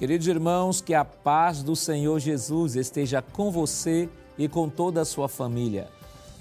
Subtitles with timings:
[0.00, 4.08] Queridos irmãos, que a paz do Senhor Jesus esteja com você
[4.38, 5.88] e com toda a sua família.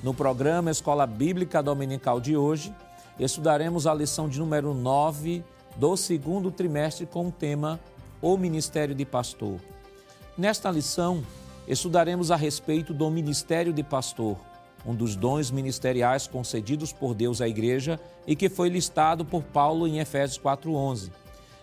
[0.02, 2.74] No programa Escola Bíblica Dominical de hoje,
[3.20, 5.44] estudaremos a lição de número 9
[5.76, 7.78] do segundo trimestre com o tema
[8.22, 9.60] O Ministério de Pastor.
[10.38, 11.22] Nesta lição,
[11.68, 14.38] estudaremos a respeito do ministério de pastor,
[14.86, 19.86] um dos dons ministeriais concedidos por Deus à igreja e que foi listado por Paulo
[19.86, 21.12] em Efésios 4:11.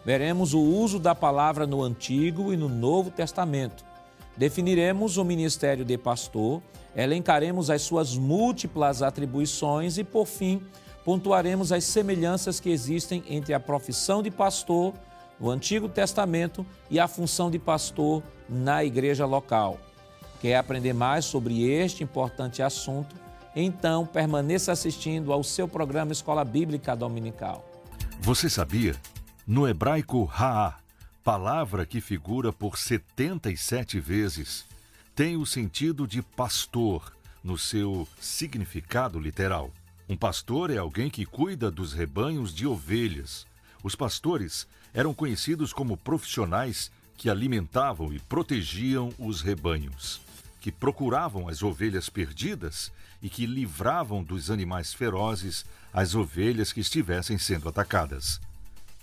[0.07, 3.85] Veremos o uso da palavra no Antigo e no Novo Testamento.
[4.37, 6.63] Definiremos o ministério de pastor,
[6.95, 10.63] elencaremos as suas múltiplas atribuições e, por fim,
[11.05, 14.95] pontuaremos as semelhanças que existem entre a profissão de pastor
[15.41, 19.77] no Antigo Testamento e a função de pastor na igreja local.
[20.41, 23.17] Quer aprender mais sobre este importante assunto?
[23.57, 27.69] Então permaneça assistindo ao seu programa Escola Bíblica Dominical.
[28.21, 28.95] Você sabia?
[29.47, 30.75] No hebraico Ra'a,
[31.23, 34.65] palavra que figura por 77 vezes,
[35.15, 37.13] tem o sentido de pastor
[37.45, 39.71] no seu significado literal.
[40.09, 43.47] Um pastor é alguém que cuida dos rebanhos de ovelhas.
[43.85, 50.21] Os pastores eram conhecidos como profissionais que alimentavam e protegiam os rebanhos
[50.67, 52.91] que procuravam as ovelhas perdidas
[53.23, 58.41] e que livravam dos animais ferozes as ovelhas que estivessem sendo atacadas.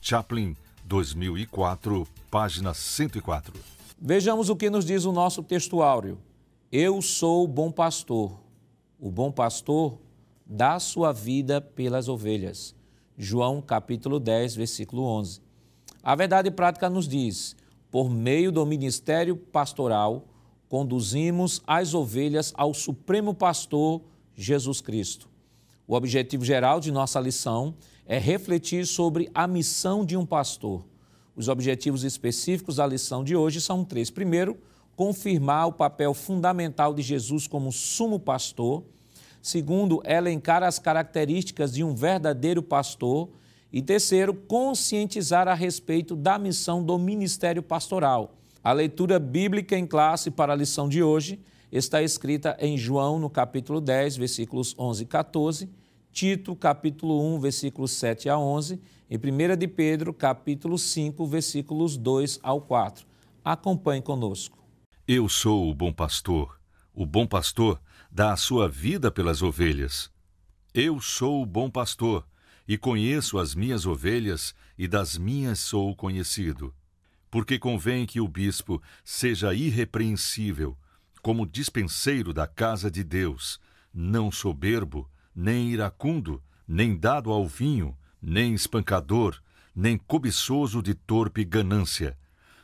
[0.06, 3.54] Chaplin, 2004, página 104.
[3.98, 6.20] Vejamos o que nos diz o nosso texto áureo.
[6.70, 8.38] Eu sou o bom pastor.
[9.00, 9.98] O bom pastor
[10.46, 12.76] dá sua vida pelas ovelhas.
[13.18, 15.40] João capítulo 10, versículo 11.
[16.04, 17.56] A verdade prática nos diz:
[17.90, 20.28] por meio do ministério pastoral,
[20.68, 24.02] conduzimos as ovelhas ao Supremo Pastor
[24.36, 25.30] Jesus Cristo.
[25.88, 27.74] O objetivo geral de nossa lição
[28.06, 30.86] é refletir sobre a missão de um pastor.
[31.36, 34.10] Os objetivos específicos da lição de hoje são três.
[34.10, 34.58] Primeiro,
[34.96, 38.84] confirmar o papel fundamental de Jesus como sumo pastor.
[39.42, 43.30] Segundo, elencar as características de um verdadeiro pastor.
[43.72, 50.32] E terceiro, conscientizar a respeito da missão do ministério pastoral a leitura bíblica em classe
[50.32, 51.38] para a lição de hoje
[51.70, 55.70] está escrita em João, no capítulo 10, versículos 11 e 14,
[56.14, 58.80] Tito, capítulo 1, versículos 7 a 11,
[59.10, 63.06] e 1 de Pedro, capítulo 5, versículos 2 ao 4.
[63.44, 64.64] Acompanhe conosco.
[65.06, 66.58] Eu sou o bom pastor.
[66.94, 70.10] O bom pastor dá a sua vida pelas ovelhas.
[70.74, 72.26] Eu sou o bom pastor
[72.66, 76.74] e conheço as minhas ovelhas e das minhas sou conhecido
[77.34, 80.78] porque convém que o bispo seja irrepreensível,
[81.20, 83.60] como dispenseiro da casa de Deus,
[83.92, 89.40] não soberbo, nem iracundo, nem dado ao vinho, nem espancador,
[89.76, 92.18] nem cobiçoso de torpe ganância,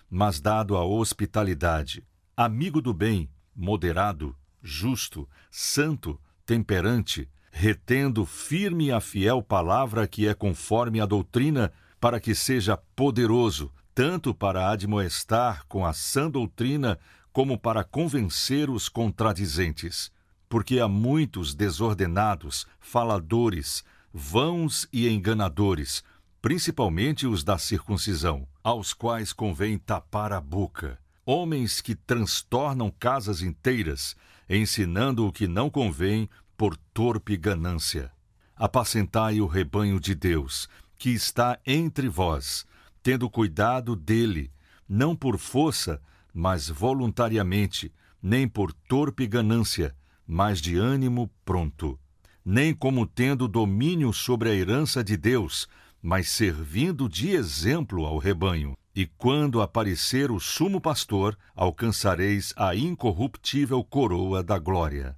[0.09, 9.41] mas dado à hospitalidade, amigo do bem, moderado, justo, santo, temperante, retendo firme a fiel
[9.41, 15.91] palavra que é conforme a doutrina, para que seja poderoso tanto para admoestar com a
[15.91, 16.97] sã doutrina,
[17.33, 20.09] como para convencer os contradizentes.
[20.49, 26.03] Porque há muitos desordenados, faladores, vãos e enganadores,
[26.41, 30.99] principalmente os da circuncisão, aos quais convém tapar a boca.
[31.25, 34.15] Homens que transtornam casas inteiras,
[34.49, 36.27] ensinando o que não convém
[36.57, 38.11] por torpe ganância.
[38.55, 40.67] Apacentai o rebanho de Deus,
[40.97, 42.65] que está entre vós,
[43.03, 44.51] tendo cuidado dele,
[44.87, 46.01] não por força,
[46.33, 49.95] mas voluntariamente, nem por torpe ganância,
[50.31, 51.97] mas de ânimo pronto,
[52.45, 55.67] nem como tendo domínio sobre a herança de Deus,
[55.99, 58.77] mas servindo de exemplo ao rebanho.
[58.95, 65.17] E quando aparecer o sumo pastor, alcançareis a incorruptível coroa da glória.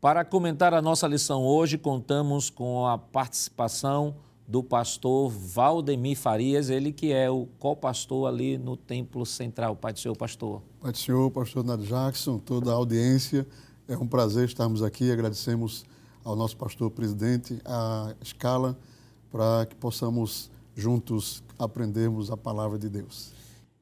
[0.00, 4.16] Para comentar a nossa lição hoje, contamos com a participação
[4.48, 9.76] do pastor Valdemir Farias, ele que é o co-pastor ali no Templo Central.
[9.76, 10.60] Pai do Senhor, pastor.
[10.80, 13.46] Pai do Senhor, pastor Nath Jackson, toda a audiência.
[13.90, 15.10] É um prazer estarmos aqui.
[15.10, 15.84] Agradecemos
[16.22, 18.78] ao nosso pastor presidente a escala
[19.32, 23.32] para que possamos juntos aprendermos a palavra de Deus.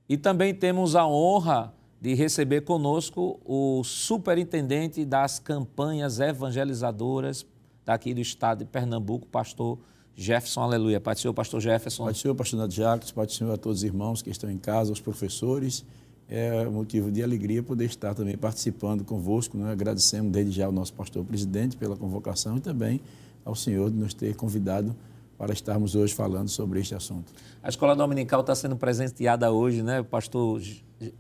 [0.09, 7.45] E também temos a honra de receber conosco o superintendente das campanhas evangelizadoras
[7.85, 9.79] daqui do estado de Pernambuco, pastor
[10.17, 10.99] Jefferson, aleluia.
[10.99, 12.05] Pai do Senhor, pastor Jefferson.
[12.05, 14.59] Pai do Senhor, pastor Jacques, Pai do Senhor a todos os irmãos que estão em
[14.59, 15.85] casa, aos professores.
[16.31, 19.57] É motivo de alegria poder estar também participando convosco.
[19.57, 19.73] Né?
[19.73, 23.01] Agradecemos desde já ao nosso pastor presidente pela convocação e também
[23.45, 24.95] ao Senhor de nos ter convidado
[25.39, 27.33] para estarmos hoje falando sobre este assunto.
[27.63, 30.01] A escola dominical está sendo presenteada hoje, né?
[30.01, 30.61] O pastor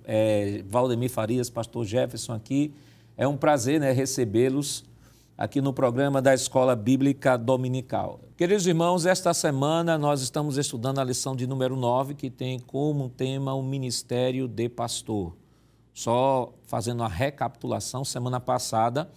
[0.05, 2.75] é, Valdemir Farias, pastor Jefferson aqui.
[3.17, 4.85] É um prazer né, recebê-los
[5.39, 8.19] aqui no programa da Escola Bíblica Dominical.
[8.37, 13.09] Queridos irmãos, esta semana nós estamos estudando a lição de número 9, que tem como
[13.09, 15.37] tema o ministério de pastor.
[15.95, 19.09] Só fazendo uma recapitulação, semana passada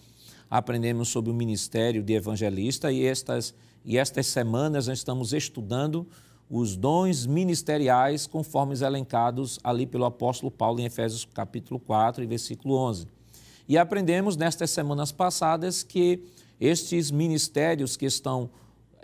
[0.48, 3.52] aprendemos sobre o ministério de evangelista e estas,
[3.84, 6.06] e estas semanas nós estamos estudando
[6.48, 12.76] os dons ministeriais conforme elencados ali pelo apóstolo Paulo em Efésios capítulo 4 e versículo
[12.76, 13.08] 11.
[13.68, 16.24] E aprendemos nestas semanas passadas que
[16.60, 18.50] estes ministérios que estão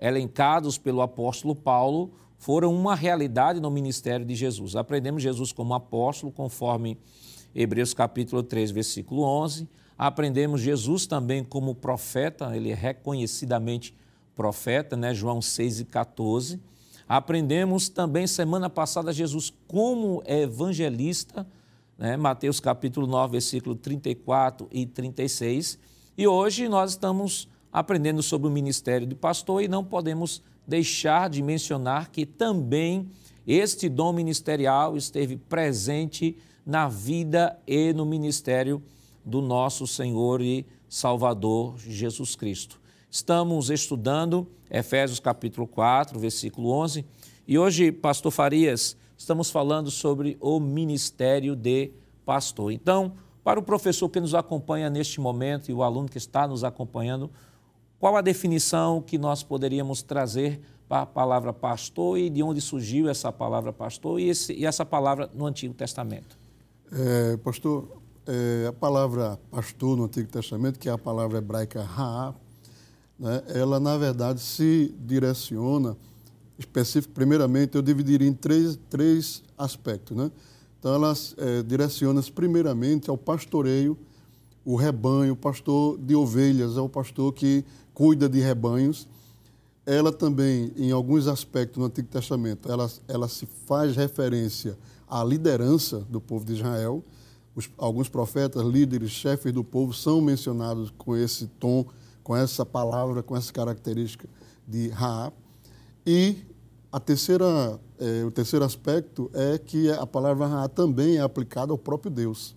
[0.00, 4.76] elencados pelo apóstolo Paulo foram uma realidade no ministério de Jesus.
[4.76, 6.96] Aprendemos Jesus como apóstolo, conforme
[7.54, 9.68] Hebreus capítulo 3, versículo 11.
[9.96, 13.92] Aprendemos Jesus também como profeta, ele é reconhecidamente
[14.36, 15.12] profeta, né?
[15.12, 16.60] João 6 e 14.
[17.08, 21.44] Aprendemos também semana passada Jesus como evangelista,
[21.98, 22.16] né?
[22.16, 25.78] Mateus capítulo 9, versículo 34 e 36.
[26.16, 31.42] E hoje nós estamos aprendendo sobre o ministério de pastor e não podemos deixar de
[31.42, 33.10] mencionar que também
[33.46, 38.82] este dom ministerial esteve presente na vida e no ministério
[39.24, 42.80] do nosso Senhor e Salvador Jesus Cristo.
[43.10, 47.04] Estamos estudando Efésios capítulo 4, versículo 11,
[47.46, 51.90] e hoje, pastor Farias, estamos falando sobre o ministério de
[52.24, 52.70] pastor.
[52.70, 56.62] Então, para o professor que nos acompanha neste momento e o aluno que está nos
[56.62, 57.28] acompanhando,
[57.98, 63.08] qual a definição que nós poderíamos trazer para a palavra pastor e de onde surgiu
[63.08, 66.38] essa palavra pastor e, esse, e essa palavra no Antigo Testamento?
[66.92, 72.34] É, pastor, é, a palavra pastor no Antigo Testamento, que é a palavra hebraica Raá,
[73.18, 75.96] né, ela na verdade se direciona
[76.58, 80.16] específico, primeiramente, eu dividiria em três, três aspectos.
[80.16, 80.30] Né?
[80.78, 83.96] Então, ela é, direciona primeiramente ao pastoreio,
[84.64, 87.64] o rebanho, o pastor de ovelhas, é o pastor que
[87.94, 89.08] cuida de rebanhos.
[89.86, 94.76] Ela também, em alguns aspectos no Antigo Testamento, ela, ela se faz referência
[95.08, 97.02] à liderança do povo de Israel.
[97.54, 101.86] Os, alguns profetas, líderes, chefes do povo são mencionados com esse tom,
[102.22, 104.28] com essa palavra, com essa característica
[104.66, 105.32] de Raá.
[106.10, 106.38] E
[106.90, 111.76] a terceira, é, o terceiro aspecto é que a palavra Raá também é aplicada ao
[111.76, 112.56] próprio Deus.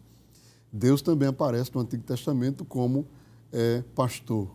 [0.72, 3.06] Deus também aparece no Antigo Testamento como
[3.52, 4.48] é, pastor.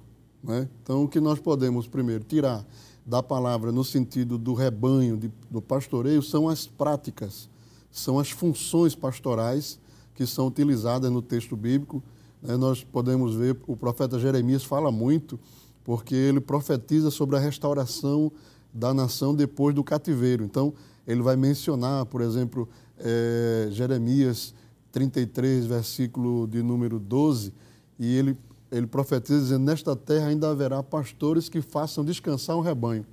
[0.43, 0.67] Né?
[0.83, 2.65] Então, o que nós podemos primeiro tirar
[3.05, 7.51] da palavra no sentido do rebanho, de, do pastoreio, são as práticas,
[7.91, 9.79] são as funções pastorais
[10.15, 12.03] que são utilizadas no texto bíblico.
[12.41, 12.57] Né?
[12.57, 15.39] Nós podemos ver, o profeta Jeremias fala muito,
[15.85, 18.33] porque ele profetiza sobre a restauração
[18.76, 20.44] da nação depois do cativeiro.
[20.44, 20.73] Então,
[21.06, 22.69] ele vai mencionar, por exemplo,
[22.99, 24.55] é, Jeremias
[24.93, 27.52] 33, versículo de número 12,
[27.99, 28.37] e ele,
[28.70, 33.06] ele profetiza dizendo: Nesta terra ainda haverá pastores que façam descansar o rebanho.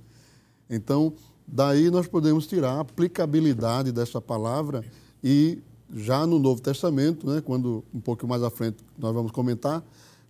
[0.68, 1.12] Então,
[1.46, 4.84] daí nós podemos tirar a aplicabilidade dessa palavra
[5.22, 5.58] e
[5.92, 9.82] já no Novo Testamento, né, quando um pouco mais à frente nós vamos comentar,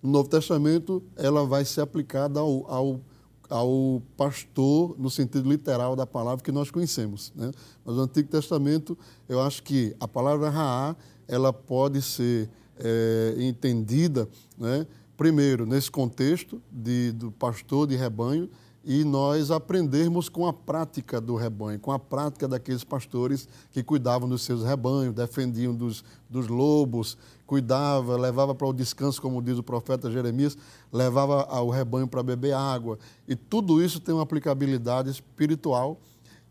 [0.02, 3.00] no Novo Testamento ela vai ser aplicada ao, ao
[3.48, 7.32] ao pastor no sentido literal da palavra que nós conhecemos.
[7.34, 7.50] Né?
[7.84, 8.96] Mas no Antigo Testamento,
[9.28, 10.96] eu acho que a palavra Raá,
[11.26, 14.86] ela pode ser é, entendida, né?
[15.16, 18.48] primeiro, nesse contexto de, do pastor de rebanho,
[18.84, 24.28] e nós aprendermos com a prática do rebanho, com a prática daqueles pastores que cuidavam
[24.28, 29.62] dos seus rebanhos, defendiam dos, dos lobos, cuidava, levava para o descanso, como diz o
[29.62, 30.56] profeta Jeremias,
[30.92, 32.98] levava o rebanho para beber água.
[33.28, 36.00] E tudo isso tem uma aplicabilidade espiritual.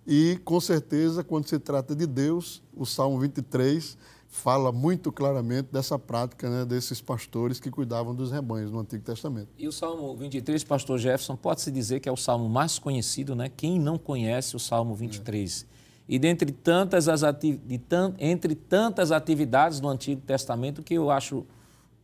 [0.06, 3.98] E, com certeza, quando se trata de Deus, o Salmo 23
[4.34, 9.50] fala muito claramente dessa prática né, desses pastores que cuidavam dos rebanhos no Antigo Testamento.
[9.58, 13.48] E o Salmo 23, pastor Jefferson, pode-se dizer que é o salmo mais conhecido, né?
[13.48, 15.68] Quem não conhece o Salmo 23?
[15.70, 15.74] É.
[16.08, 17.54] E dentre tantas, as ati...
[17.66, 17.82] de
[18.20, 21.46] entre tantas atividades do Antigo Testamento, que eu acho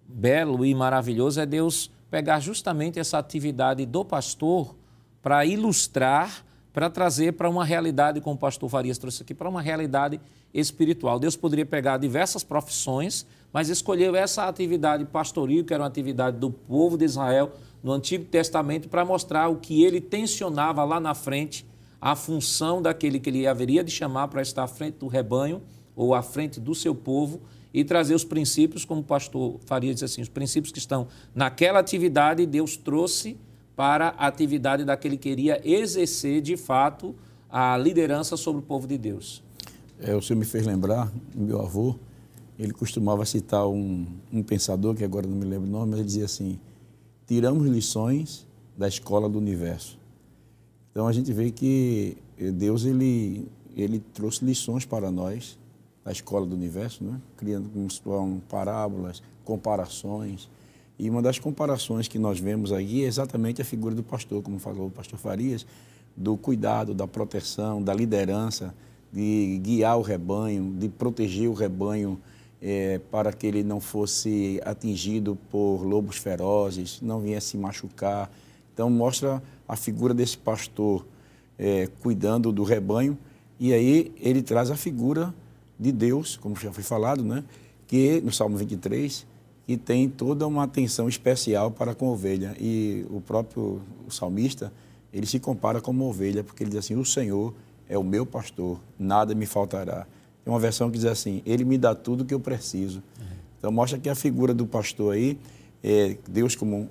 [0.08, 4.76] belo e maravilhoso é Deus pegar justamente essa atividade do pastor
[5.22, 9.62] para ilustrar, para trazer para uma realidade, como o pastor Farias trouxe aqui, para uma
[9.62, 10.20] realidade
[10.54, 11.20] espiritual.
[11.20, 16.50] Deus poderia pegar diversas profissões, mas escolheu essa atividade pastoril, que era uma atividade do
[16.50, 17.52] povo de Israel
[17.84, 21.66] no Antigo Testamento, para mostrar o que ele tensionava lá na frente,
[22.02, 25.62] a função daquele que ele haveria de chamar para estar à frente do rebanho
[25.96, 27.42] ou à frente do seu povo
[27.74, 31.80] e trazer os princípios, como o pastor Faria diz assim, os princípios que estão naquela
[31.80, 33.38] atividade, Deus trouxe
[33.76, 37.16] para a atividade daquele que queria exercer de fato
[37.50, 39.44] a liderança sobre o povo de Deus.
[40.00, 41.96] É, o senhor me fez lembrar, meu avô,
[42.58, 46.08] ele costumava citar um, um pensador, que agora não me lembro o nome, mas ele
[46.08, 46.60] dizia assim:
[47.28, 49.99] tiramos lições da escola do universo.
[51.00, 52.18] Então a gente vê que
[52.56, 55.58] Deus ele, ele trouxe lições para nós
[56.04, 57.22] da escola do universo, né?
[57.38, 57.70] criando
[58.04, 60.50] com parábolas, comparações.
[61.00, 64.60] E uma das comparações que nós vemos aí é exatamente a figura do pastor, como
[64.60, 65.66] falou o pastor Farias,
[66.18, 68.76] do cuidado, da proteção, da liderança,
[69.10, 72.20] de guiar o rebanho, de proteger o rebanho
[72.62, 78.30] é, para que ele não fosse atingido por lobos ferozes, não viesse machucar.
[78.74, 81.06] Então, mostra a figura desse pastor
[81.58, 83.16] é, cuidando do rebanho,
[83.60, 85.34] e aí ele traz a figura
[85.80, 87.44] de Deus, como já foi falado, né?
[87.86, 89.26] que no Salmo 23,
[89.66, 92.56] que tem toda uma atenção especial para com a ovelha.
[92.60, 94.72] E o próprio salmista,
[95.14, 97.54] ele se compara com uma ovelha, porque ele diz assim: O Senhor
[97.88, 100.06] é o meu pastor, nada me faltará.
[100.44, 103.04] Tem uma versão que diz assim: Ele me dá tudo o que eu preciso.
[103.20, 103.26] Uhum.
[103.58, 105.40] Então mostra que a figura do pastor aí,
[105.84, 106.90] é Deus como,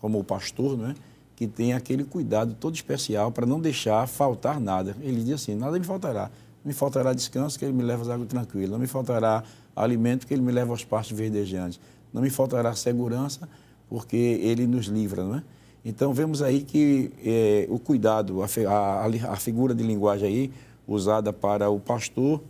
[0.00, 0.94] como o pastor, não é?
[1.36, 4.96] Que tem aquele cuidado todo especial para não deixar faltar nada.
[5.00, 6.30] Ele diz assim: nada me faltará.
[6.64, 8.70] Me faltará descanso, que ele me leva às águas tranquilas.
[8.70, 9.42] Não me faltará
[9.74, 11.80] alimento, que ele me leva aos pastos verdejantes.
[12.12, 13.48] Não me faltará segurança,
[13.88, 15.42] porque ele nos livra, não é?
[15.84, 20.52] Então vemos aí que é, o cuidado, a, a, a figura de linguagem aí
[20.86, 22.40] usada para o pastor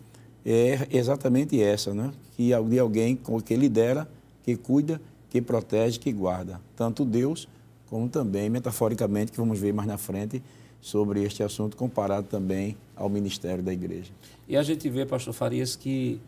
[0.44, 2.12] é exatamente essa, né?
[2.36, 4.08] que de alguém que lidera,
[4.42, 6.60] que cuida, que protege, que guarda.
[6.76, 7.48] Tanto Deus,
[7.92, 10.42] como também, metaforicamente, que vamos ver mais na frente,
[10.80, 14.10] sobre este assunto, comparado também ao ministério da igreja.
[14.48, 16.18] E a gente vê, pastor Farias, que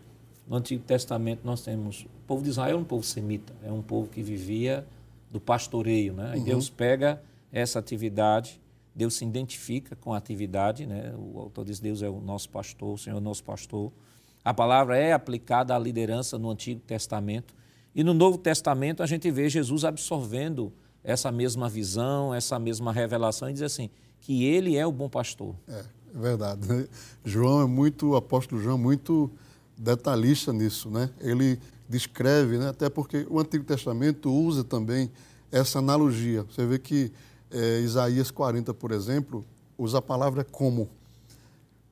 [0.47, 2.03] no Antigo Testamento nós temos...
[2.03, 4.87] O povo de Israel é um povo semita, é um povo que vivia
[5.31, 6.35] do pastoreio, né?
[6.35, 6.45] E uhum.
[6.45, 8.61] Deus pega essa atividade
[8.95, 11.13] Deus se identifica com a atividade, né?
[11.17, 13.91] o autor diz: Deus é o nosso pastor, o Senhor é o nosso pastor.
[14.45, 17.53] A palavra é aplicada à liderança no Antigo Testamento.
[17.93, 20.73] E no Novo Testamento a gente vê Jesus absorvendo
[21.05, 25.55] essa mesma visão, essa mesma revelação e diz assim: que ele é o bom pastor.
[25.69, 25.85] É,
[26.15, 26.67] é verdade.
[26.67, 26.89] Né?
[27.23, 29.31] João é muito, o apóstolo João é muito
[29.77, 31.11] detalhista nisso, né?
[31.21, 32.71] Ele descreve, né?
[32.71, 35.11] até porque o Antigo Testamento usa também
[35.53, 36.43] essa analogia.
[36.45, 37.13] Você vê que
[37.51, 39.45] é, Isaías 40, por exemplo,
[39.77, 40.89] usa a palavra como.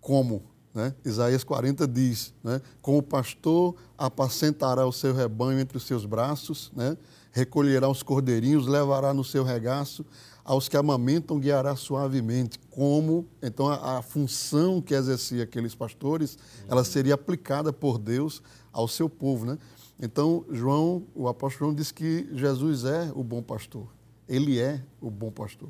[0.01, 0.43] Como.
[0.75, 0.95] Né?
[1.05, 2.61] Isaías 40 diz: né?
[2.81, 6.97] Como o pastor apacentará o seu rebanho entre os seus braços, né?
[7.33, 10.05] Recolherá os cordeirinhos, levará no seu regaço,
[10.45, 12.59] aos que amamentam guiará suavemente.
[12.71, 18.87] Como, então, a, a função que exercia aqueles pastores, ela seria aplicada por Deus ao
[18.87, 19.47] seu povo.
[19.47, 19.59] Né?
[20.01, 23.87] Então, João, o apóstolo João diz que Jesus é o bom pastor.
[24.29, 25.69] Ele é o bom pastor.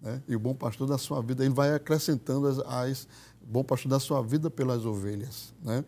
[0.00, 0.22] Né?
[0.28, 3.08] E o bom pastor da sua vida, ele vai acrescentando as, as
[3.44, 5.52] bom pastor da sua vida pelas ovelhas.
[5.62, 5.84] Né?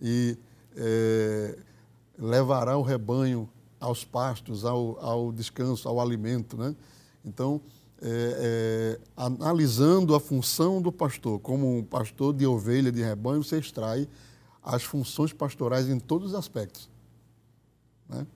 [0.00, 0.38] E
[0.76, 1.58] é,
[2.18, 3.48] levará o rebanho
[3.84, 6.56] aos pastos, ao, ao descanso, ao alimento.
[6.56, 6.74] Né?
[7.24, 7.60] Então,
[8.00, 13.58] é, é, analisando a função do pastor como um pastor de ovelha, de rebanho, você
[13.58, 14.08] extrai
[14.62, 16.88] as funções pastorais em todos os aspectos.
[18.08, 18.26] Né?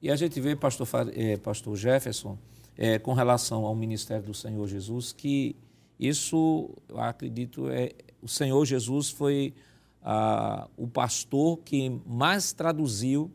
[0.00, 2.38] E a gente vê, pastor, eh, pastor Jefferson,
[2.76, 5.56] eh, com relação ao ministério do Senhor Jesus, que
[5.98, 9.54] isso, eu acredito, é, o Senhor Jesus foi
[10.02, 13.30] ah, o pastor que mais traduziu,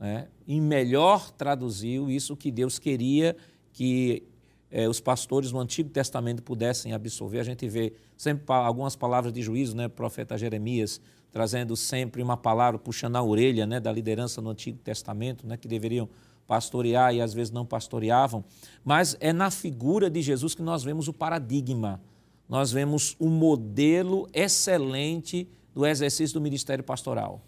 [0.00, 3.36] né, e melhor traduziu isso que Deus queria
[3.72, 4.22] que
[4.70, 7.38] eh, os pastores no Antigo Testamento pudessem absorver.
[7.38, 12.78] A gente vê sempre algumas palavras de juízo, né, profeta Jeremias, trazendo sempre uma palavra,
[12.78, 16.08] puxando a orelha né, da liderança no Antigo Testamento, né, que deveriam
[16.46, 18.42] pastorear e às vezes não pastoreavam.
[18.82, 22.00] Mas é na figura de Jesus que nós vemos o paradigma,
[22.48, 27.40] nós vemos o modelo excelente do exercício do ministério pastoral.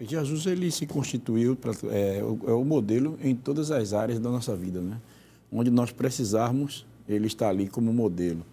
[0.00, 4.54] Jesus ele se constituiu pra, é, é, o modelo em todas as áreas da nossa
[4.54, 5.00] vida, né?
[5.50, 8.44] Onde nós precisarmos, ele está ali como modelo.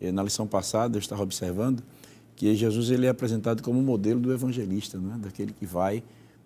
[0.00, 1.82] E na lição passada eu estava observando
[2.36, 5.16] que Jesus ele é apresentado como modelo do evangelista, né?
[5.20, 6.02] daquele que vai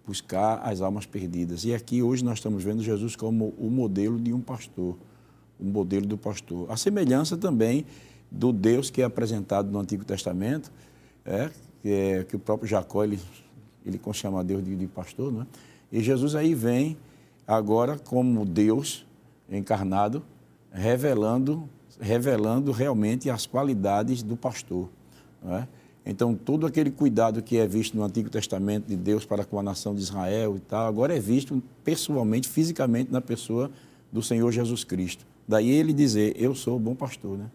[0.06, 1.64] buscar as almas perdidas.
[1.64, 4.96] E aqui hoje nós estamos vendo Jesus como o modelo de um pastor,
[5.58, 6.70] o modelo do pastor.
[6.70, 7.84] A semelhança também
[8.30, 10.70] do Deus que é apresentado no Antigo Testamento,
[11.24, 11.50] é,
[11.82, 13.18] que, é, que o próprio Jacó ele,
[13.88, 15.46] ele chama Deus de, de pastor, né?
[15.90, 16.96] E Jesus aí vem
[17.46, 19.06] agora como Deus
[19.48, 20.22] encarnado,
[20.72, 21.68] revelando,
[22.00, 24.88] revelando realmente as qualidades do pastor.
[25.42, 25.68] Não é?
[26.04, 29.62] Então, todo aquele cuidado que é visto no Antigo Testamento de Deus para com a
[29.62, 33.72] nação de Israel e tal, agora é visto pessoalmente, fisicamente, na pessoa
[34.12, 35.26] do Senhor Jesus Cristo.
[35.48, 37.46] Daí ele dizer, eu sou o bom pastor, né?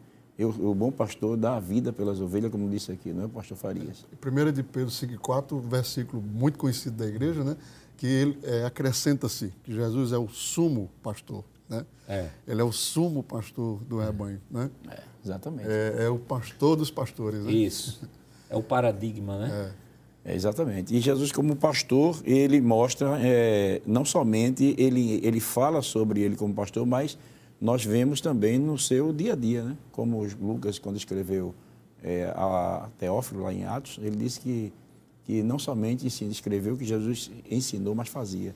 [0.42, 3.30] Eu, o bom pastor dá a vida pelas ovelhas, como disse aqui, não é o
[3.30, 4.08] pastor Farias?
[4.26, 7.56] 1 de Pedro 5,4, versículo muito conhecido da igreja, né?
[7.96, 11.44] que ele é, acrescenta-se que Jesus é o sumo pastor.
[11.70, 11.86] Né?
[12.08, 12.30] É.
[12.48, 14.42] Ele é o sumo pastor do rebanho.
[14.50, 14.72] Né?
[14.90, 15.70] É, exatamente.
[15.70, 17.44] É, é, o pastor dos pastores.
[17.44, 17.52] Né?
[17.52, 18.02] Isso.
[18.50, 19.72] É o paradigma, né?
[20.26, 20.32] É.
[20.32, 20.96] é exatamente.
[20.96, 26.52] E Jesus, como pastor, ele mostra, é, não somente ele, ele fala sobre ele como
[26.52, 27.16] pastor, mas
[27.62, 29.78] nós vemos também no seu dia a dia, né?
[29.92, 31.54] Como Lucas, quando escreveu
[32.04, 34.74] é, a Teófilo lá em Atos, ele disse que
[35.24, 38.56] que não somente escreveu que Jesus ensinou, mas fazia.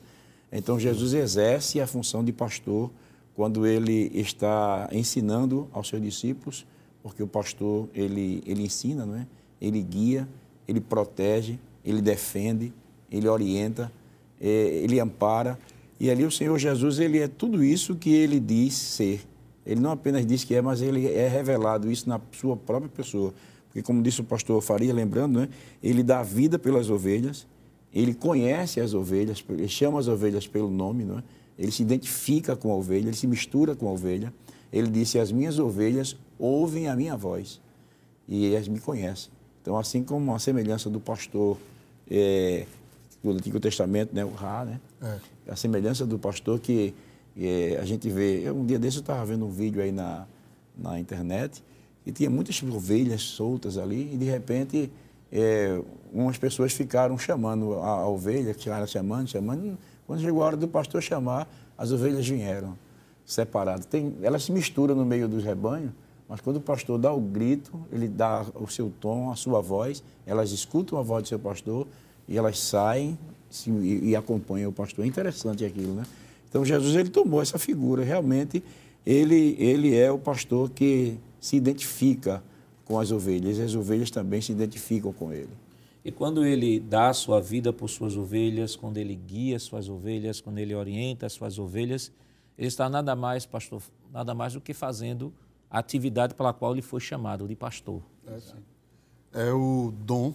[0.50, 2.90] Então Jesus exerce a função de pastor
[3.34, 6.66] quando ele está ensinando aos seus discípulos,
[7.02, 9.26] porque o pastor ele ele ensina, não é?
[9.60, 10.28] Ele guia,
[10.66, 12.72] ele protege, ele defende,
[13.10, 13.92] ele orienta,
[14.40, 15.58] é, ele ampara.
[15.98, 19.22] E ali o Senhor Jesus ele é tudo isso que ele diz ser.
[19.64, 23.34] Ele não apenas diz que é, mas ele é revelado isso na sua própria pessoa.
[23.66, 25.48] Porque, como disse o pastor Faria, lembrando, né,
[25.82, 27.46] ele dá vida pelas ovelhas,
[27.92, 31.22] ele conhece as ovelhas, ele chama as ovelhas pelo nome, não é?
[31.58, 34.32] ele se identifica com a ovelha, ele se mistura com a ovelha.
[34.72, 37.60] Ele disse: As minhas ovelhas ouvem a minha voz
[38.28, 39.30] e elas me conhecem.
[39.62, 41.56] Então, assim como a semelhança do pastor
[42.10, 42.66] é,
[43.22, 44.80] do Antigo Testamento, né, o Ra, né?
[45.02, 45.35] É.
[45.48, 46.94] a semelhança do pastor que
[47.36, 48.50] é, a gente vê.
[48.50, 50.26] Um dia desse eu estava vendo um vídeo aí na,
[50.76, 51.62] na internet
[52.04, 54.90] e tinha muitas ovelhas soltas ali, e de repente
[55.30, 55.80] é,
[56.12, 59.76] umas pessoas ficaram chamando a, a ovelha, ficaram chamando, chamando.
[60.06, 62.78] Quando chegou a hora do pastor chamar, as ovelhas vieram
[63.24, 63.86] separadas.
[63.86, 65.90] Tem, elas se misturam no meio dos rebanhos,
[66.28, 70.02] mas quando o pastor dá o grito, ele dá o seu tom, a sua voz,
[70.24, 71.86] elas escutam a voz do seu pastor
[72.28, 73.18] e elas saem
[73.66, 75.04] e, e acompanham o pastor.
[75.04, 76.04] É interessante aquilo, né?
[76.48, 78.62] Então Jesus ele tomou essa figura, realmente
[79.04, 82.42] ele, ele é o pastor que se identifica
[82.84, 85.50] com as ovelhas e as ovelhas também se identificam com ele.
[86.04, 90.40] E quando ele dá a sua vida por suas ovelhas, quando ele guia suas ovelhas,
[90.40, 92.12] quando ele orienta as suas ovelhas,
[92.56, 93.82] ele está nada mais, pastor,
[94.12, 95.32] nada mais do que fazendo
[95.68, 98.00] a atividade pela qual ele foi chamado de pastor.
[99.34, 100.32] É, é o dom,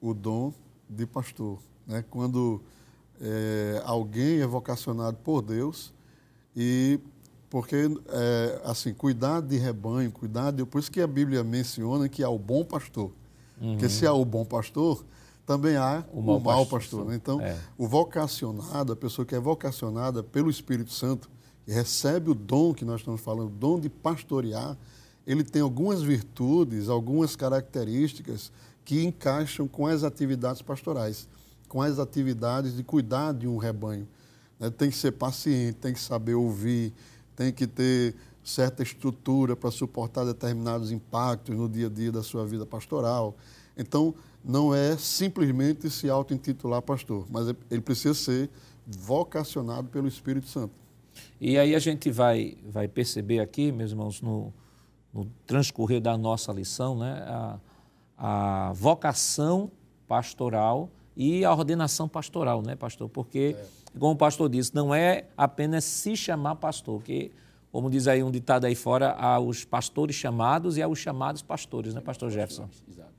[0.00, 0.52] o dom
[0.90, 1.58] de pastor.
[1.86, 2.04] Né?
[2.10, 2.60] Quando
[3.20, 5.92] é, alguém é vocacionado por Deus
[6.54, 7.00] e
[7.48, 7.76] porque,
[8.08, 10.64] é, assim, cuidar de rebanho, cuidar de...
[10.64, 13.12] Por isso que a Bíblia menciona que há o bom pastor.
[13.60, 13.72] Uhum.
[13.72, 15.04] Porque se há o bom pastor,
[15.46, 17.06] também há o, o mau pastor.
[17.06, 17.14] Né?
[17.14, 17.56] Então, é.
[17.78, 21.30] o vocacionado, a pessoa que é vocacionada pelo Espírito Santo,
[21.64, 24.76] que recebe o dom que nós estamos falando, o dom de pastorear,
[25.26, 28.52] ele tem algumas virtudes, algumas características
[28.84, 31.28] que encaixam com as atividades pastorais,
[31.68, 34.06] com as atividades de cuidar de um rebanho.
[34.58, 34.70] Né?
[34.70, 36.92] Tem que ser paciente, tem que saber ouvir,
[37.34, 42.46] tem que ter certa estrutura para suportar determinados impactos no dia a dia da sua
[42.46, 43.36] vida pastoral.
[43.76, 48.48] Então, não é simplesmente se auto-intitular pastor, mas ele precisa ser
[48.86, 50.72] vocacionado pelo Espírito Santo.
[51.40, 54.52] E aí a gente vai, vai perceber aqui, meus irmãos, no,
[55.12, 57.58] no transcorrer da nossa lição, né, a,
[58.16, 59.70] a vocação
[60.06, 63.08] pastoral e a ordenação pastoral, né, pastor?
[63.08, 67.32] Porque é como o pastor disse, não é apenas se chamar pastor, que,
[67.72, 71.42] como diz aí um ditado aí fora, há os pastores chamados e há os chamados
[71.42, 72.68] pastores, né, pastor Jefferson?
[72.90, 73.16] Exato.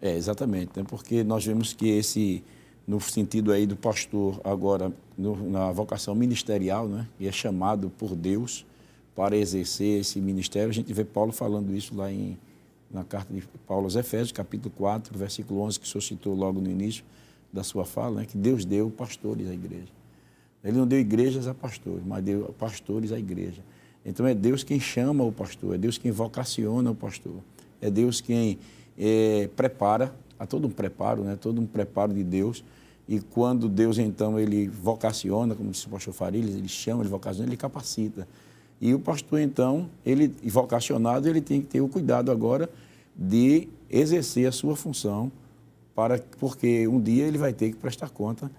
[0.00, 0.84] É, exatamente, né?
[0.86, 2.44] porque nós vemos que esse,
[2.86, 8.14] no sentido aí do pastor agora, no, na vocação ministerial, né, que é chamado por
[8.14, 8.64] Deus
[9.14, 12.38] para exercer esse ministério, a gente vê Paulo falando isso lá em,
[12.90, 16.60] na carta de Paulo aos Efésios, capítulo 4, versículo 11, que o senhor citou logo
[16.60, 17.04] no início
[17.52, 19.88] da sua fala, né, que Deus deu pastores à igreja.
[20.62, 23.62] Ele não deu igrejas a pastores, mas deu pastores à igreja.
[24.04, 27.36] Então é Deus quem chama o pastor, é Deus quem vocaciona o pastor,
[27.80, 28.58] é Deus quem
[28.98, 31.36] é, prepara, há todo um preparo, né?
[31.40, 32.64] todo um preparo de Deus.
[33.08, 37.48] E quando Deus então ele vocaciona, como disse o pastor Farias, ele chama, ele vocaciona,
[37.48, 38.26] ele capacita.
[38.80, 42.68] E o pastor então, ele vocacionado, ele tem que ter o cuidado agora
[43.16, 45.32] de exercer a sua função,
[45.94, 48.50] para porque um dia ele vai ter que prestar conta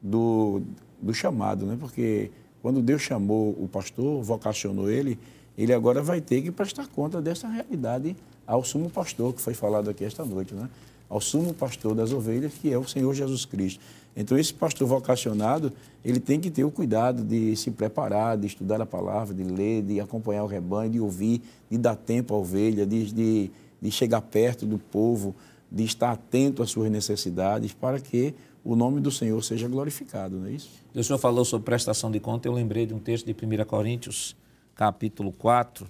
[0.00, 0.62] do,
[1.00, 1.76] do chamado, né?
[1.78, 2.30] Porque
[2.62, 5.18] quando Deus chamou o pastor, vocacionou ele,
[5.58, 9.90] ele agora vai ter que prestar conta dessa realidade ao sumo pastor, que foi falado
[9.90, 10.68] aqui esta noite, né?
[11.08, 13.80] Ao sumo pastor das ovelhas, que é o Senhor Jesus Cristo.
[14.16, 15.70] Então, esse pastor vocacionado,
[16.02, 19.82] ele tem que ter o cuidado de se preparar, de estudar a palavra, de ler,
[19.82, 23.50] de acompanhar o rebanho, de ouvir, de dar tempo à ovelha, de, de,
[23.80, 25.34] de chegar perto do povo,
[25.70, 30.46] de estar atento às suas necessidades, para que o nome do Senhor seja glorificado, não
[30.46, 30.70] é isso?
[30.94, 34.34] O senhor falou sobre prestação de conta, eu lembrei de um texto de 1 Coríntios
[34.74, 35.86] capítulo 4,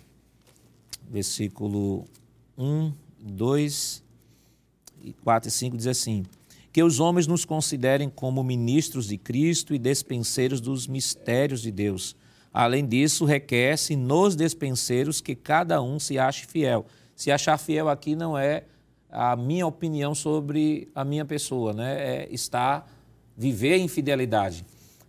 [1.08, 2.04] versículo
[2.58, 4.02] 1, 2,
[5.22, 6.24] 4 e 5 diz assim:
[6.76, 12.14] Que os homens nos considerem como ministros de Cristo e despenseiros dos mistérios de Deus.
[12.52, 16.84] Além disso, requer-se nos despenseiros que cada um se ache fiel.
[17.14, 18.64] Se achar fiel aqui não é
[19.10, 21.94] a minha opinião sobre a minha pessoa, né?
[21.98, 22.86] É estar,
[23.34, 24.62] viver em fidelidade.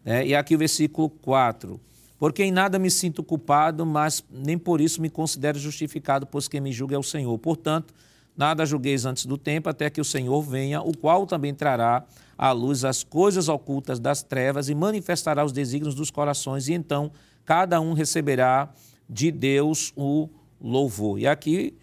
[0.05, 1.77] É, e aqui o versículo 4.
[2.17, 6.61] Porque em nada me sinto culpado, mas nem por isso me considero justificado, pois quem
[6.61, 7.37] me julga é o Senhor.
[7.37, 7.93] Portanto,
[8.37, 12.05] nada julgueis antes do tempo, até que o Senhor venha, o qual também trará
[12.37, 17.11] à luz as coisas ocultas das trevas e manifestará os desígnios dos corações, e então
[17.43, 18.71] cada um receberá
[19.09, 20.29] de Deus o
[20.61, 21.19] louvor.
[21.19, 21.75] E aqui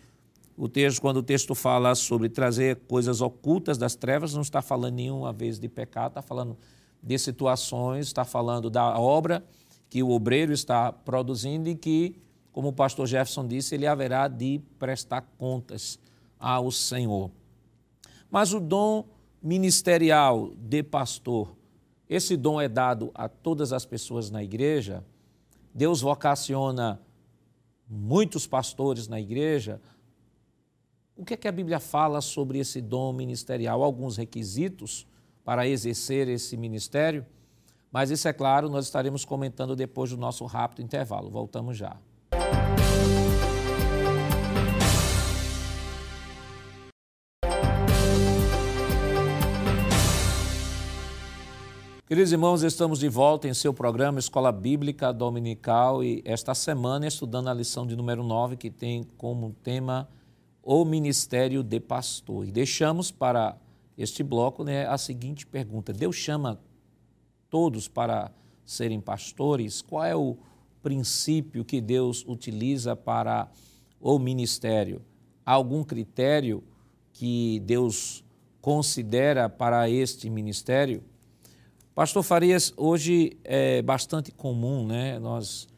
[0.56, 4.94] o texto, quando o texto fala sobre trazer coisas ocultas das trevas, não está falando
[4.94, 6.56] nenhuma vez de pecado, está falando
[7.02, 9.44] de situações, está falando da obra
[9.90, 12.16] que o obreiro está produzindo e que,
[12.52, 15.98] como o pastor Jefferson disse, ele haverá de prestar contas
[16.44, 17.30] ao Senhor.
[18.30, 19.09] Mas o dom
[19.42, 21.57] ministerial de pastor,
[22.07, 25.02] esse dom é dado a todas as pessoas na igreja.
[25.74, 27.00] Deus vocaciona
[27.88, 29.80] muitos pastores na igreja.
[31.16, 33.83] O que é que a Bíblia fala sobre esse dom ministerial?
[33.83, 35.07] Alguns requisitos
[35.46, 37.24] para exercer esse ministério.
[37.90, 41.30] Mas isso é claro, nós estaremos comentando depois do nosso rápido intervalo.
[41.30, 41.96] Voltamos já.
[52.06, 57.48] Queridos irmãos, estamos de volta em seu programa Escola Bíblica Dominical e esta semana estudando
[57.48, 60.06] a lição de número 9, que tem como tema
[60.62, 62.46] o ministério de pastor.
[62.46, 63.56] E deixamos para
[63.96, 66.60] este bloco né, a seguinte pergunta: Deus chama
[67.48, 68.30] todos para
[68.66, 69.80] serem pastores?
[69.80, 70.36] Qual é o
[70.82, 73.50] princípio que Deus utiliza para
[73.98, 75.00] o ministério?
[75.42, 76.62] Há algum critério
[77.14, 78.22] que Deus
[78.60, 81.02] considera para este ministério?
[81.94, 85.68] Pastor Farias, hoje é bastante comum né, nós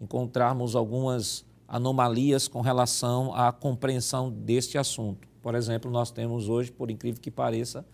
[0.00, 5.26] encontrarmos algumas anomalias com relação à compreensão deste assunto.
[5.42, 7.84] Por exemplo, nós temos hoje, por incrível que pareça,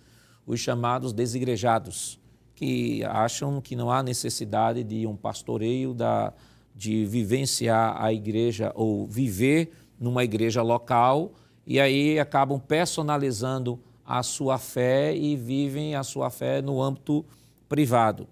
[0.47, 2.21] os chamados desigrejados
[2.55, 6.35] que acham que não há necessidade de um pastoreio, da,
[6.77, 11.33] de vivenciar a igreja ou viver numa igreja local
[11.67, 17.25] e aí acabam personalizando a sua fé e vivem a sua fé no âmbito
[17.71, 18.27] privado.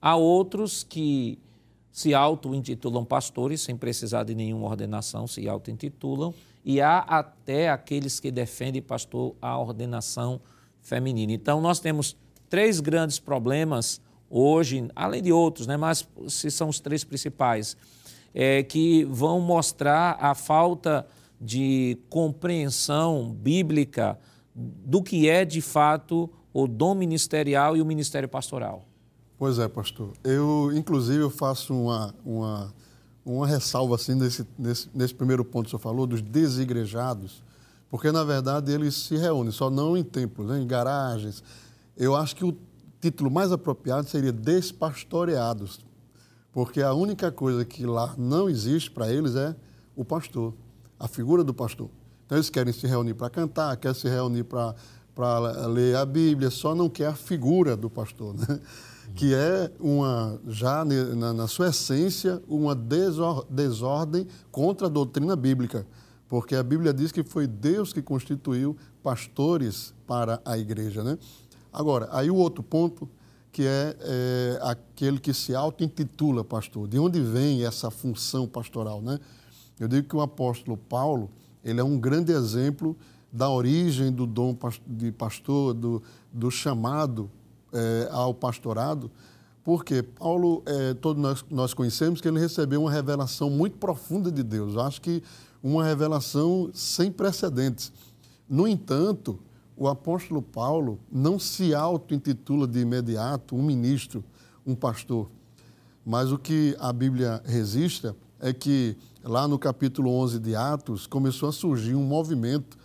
[0.00, 1.38] Há outros que
[1.92, 6.32] se auto-intitulam pastores, sem precisar de nenhuma ordenação, se auto-intitulam,
[6.64, 10.40] e há até aqueles que defendem, pastor, a ordenação
[10.80, 11.32] feminina.
[11.32, 12.16] Então, nós temos
[12.48, 17.76] três grandes problemas hoje, além de outros, né, mas se são os três principais,
[18.34, 21.06] é, que vão mostrar a falta
[21.40, 24.18] de compreensão bíblica
[24.54, 28.84] do que é de fato o dom ministerial e o ministério pastoral.
[29.38, 30.12] Pois é, pastor.
[30.24, 32.74] Eu, inclusive, eu faço uma, uma,
[33.24, 37.42] uma ressalva assim nesse, nesse, nesse primeiro ponto que o senhor falou, dos desigrejados,
[37.88, 41.42] porque, na verdade, eles se reúnem, só não em templos, né, em garagens,
[41.96, 42.56] eu acho que o
[43.00, 45.80] título mais apropriado seria Despastoreados,
[46.52, 49.54] porque a única coisa que lá não existe para eles é
[49.94, 50.52] o pastor,
[50.98, 51.88] a figura do pastor.
[52.26, 54.74] Então eles querem se reunir para cantar, querem se reunir para
[55.68, 58.60] ler a Bíblia, só não quer a figura do pastor, né?
[59.14, 65.86] que é uma, já na, na sua essência, uma desor, desordem contra a doutrina bíblica,
[66.28, 71.18] porque a Bíblia diz que foi Deus que constituiu pastores para a igreja, né?
[71.72, 73.08] Agora, aí o outro ponto,
[73.50, 76.86] que é, é aquele que se auto-intitula pastor.
[76.86, 79.18] De onde vem essa função pastoral, né?
[79.80, 81.30] Eu digo que o apóstolo Paulo,
[81.64, 82.96] ele é um grande exemplo
[83.32, 87.30] da origem do dom de pastor, do, do chamado
[87.72, 89.10] é, ao pastorado,
[89.62, 94.42] porque Paulo, é, todos nós, nós conhecemos que ele recebeu uma revelação muito profunda de
[94.42, 94.74] Deus.
[94.74, 95.22] Eu acho que
[95.62, 97.92] uma revelação sem precedentes.
[98.48, 99.38] No entanto,
[99.76, 104.24] o apóstolo Paulo não se auto-intitula de imediato um ministro,
[104.66, 105.28] um pastor.
[106.02, 111.50] Mas o que a Bíblia registra é que lá no capítulo 11 de Atos começou
[111.50, 112.77] a surgir um movimento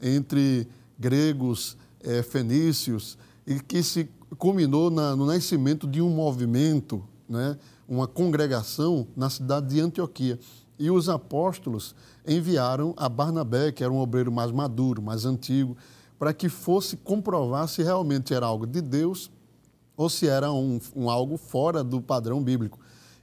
[0.00, 0.66] entre
[0.98, 4.08] gregos, é, fenícios, e que se
[4.38, 7.58] culminou na, no nascimento de um movimento, né,
[7.88, 10.38] uma congregação na cidade de Antioquia.
[10.78, 11.94] E os apóstolos
[12.26, 15.76] enviaram a Barnabé, que era um obreiro mais maduro, mais antigo,
[16.18, 19.30] para que fosse comprovar se realmente era algo de Deus
[19.96, 22.78] ou se era um, um algo fora do padrão bíblico.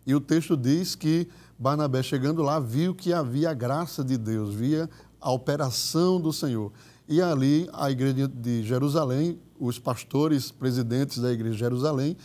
[0.05, 1.27] E o texto diz que
[1.59, 4.87] Barnabé, chegando lá, viu que havia a graça de Deus, via
[5.19, 6.71] a operação do Senhor.
[7.07, 12.17] E ali, a igreja de Jerusalém, os pastores, presidentes da igreja de Jerusalém,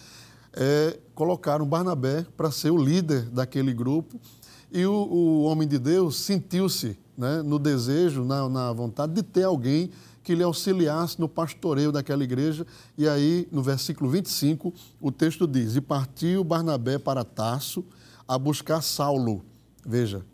[0.52, 4.20] é, colocaram Barnabé para ser o líder daquele grupo.
[4.70, 9.44] E o, o homem de Deus sentiu-se né, no desejo, na, na vontade de ter
[9.44, 9.90] alguém
[10.22, 12.66] que lhe auxiliasse no pastoreio daquela igreja.
[12.96, 17.84] E aí, no versículo 25, o texto diz: E partiu Barnabé para Tarso
[18.26, 19.42] a buscar Saulo.
[19.84, 20.24] Veja.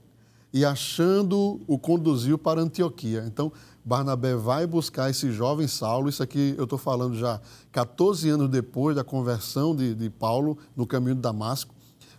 [0.52, 3.24] E achando, o conduziu para Antioquia.
[3.26, 3.52] Então,
[3.84, 6.08] Barnabé vai buscar esse jovem Saulo.
[6.08, 7.40] Isso aqui eu estou falando já
[7.72, 11.74] 14 anos depois da conversão de, de Paulo no caminho de Damasco.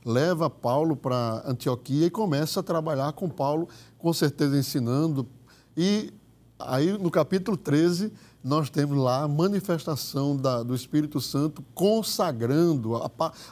[0.06, 5.28] Leva Paulo para Antioquia e começa a trabalhar com Paulo, com certeza ensinando.
[5.76, 6.12] E
[6.58, 8.12] aí no capítulo 13,
[8.44, 12.94] nós temos lá a manifestação da, do Espírito Santo consagrando,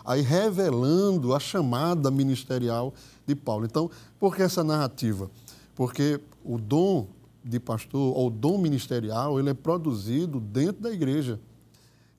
[0.05, 2.93] aí revelando a chamada ministerial
[3.25, 3.65] de Paulo.
[3.65, 5.29] Então, por que essa narrativa?
[5.75, 7.07] Porque o dom
[7.43, 11.39] de pastor ou dom ministerial, ele é produzido dentro da igreja.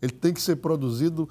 [0.01, 1.29] Ele tem que ser produzido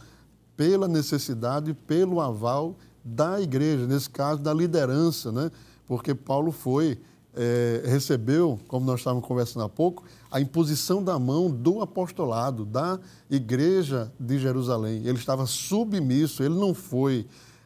[0.56, 5.52] pela necessidade, pelo aval da igreja, nesse caso da liderança, né?
[5.88, 7.00] Porque Paulo foi
[7.38, 13.00] é, recebeu, como nós estávamos conversando há pouco, a imposição da mão do apostolado, da
[13.30, 15.04] igreja de Jerusalém.
[15.06, 17.26] Ele estava submisso, ele não foi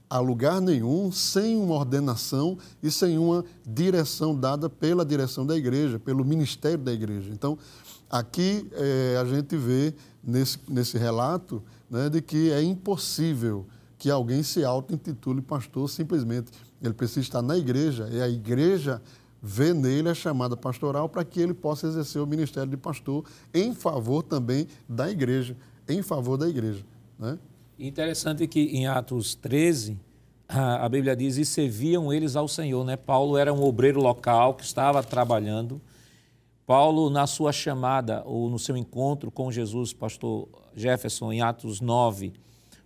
[0.09, 5.97] a lugar nenhum sem uma ordenação e sem uma direção dada pela direção da igreja,
[5.97, 7.31] pelo ministério da igreja.
[7.31, 7.57] Então,
[8.09, 13.65] aqui é, a gente vê nesse, nesse relato né, de que é impossível
[13.97, 16.51] que alguém se auto-intitule pastor simplesmente.
[16.81, 19.01] Ele precisa estar na igreja, e a igreja
[19.41, 23.73] vê nele a chamada pastoral para que ele possa exercer o ministério de pastor em
[23.73, 25.57] favor também da igreja,
[25.89, 26.83] em favor da igreja.
[27.17, 27.39] Né?
[27.79, 29.97] Interessante que em Atos 13,
[30.47, 32.85] a Bíblia diz, e serviam eles ao Senhor.
[32.85, 32.95] Né?
[32.95, 35.81] Paulo era um obreiro local que estava trabalhando.
[36.67, 42.33] Paulo, na sua chamada ou no seu encontro com Jesus, pastor Jefferson, em Atos 9,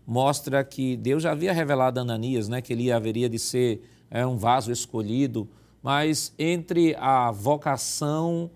[0.08, 4.26] mostra que Deus já havia revelado a Ananias né, que ele haveria de ser é,
[4.26, 5.48] um vaso escolhido,
[5.86, 8.50] mas entre a vocação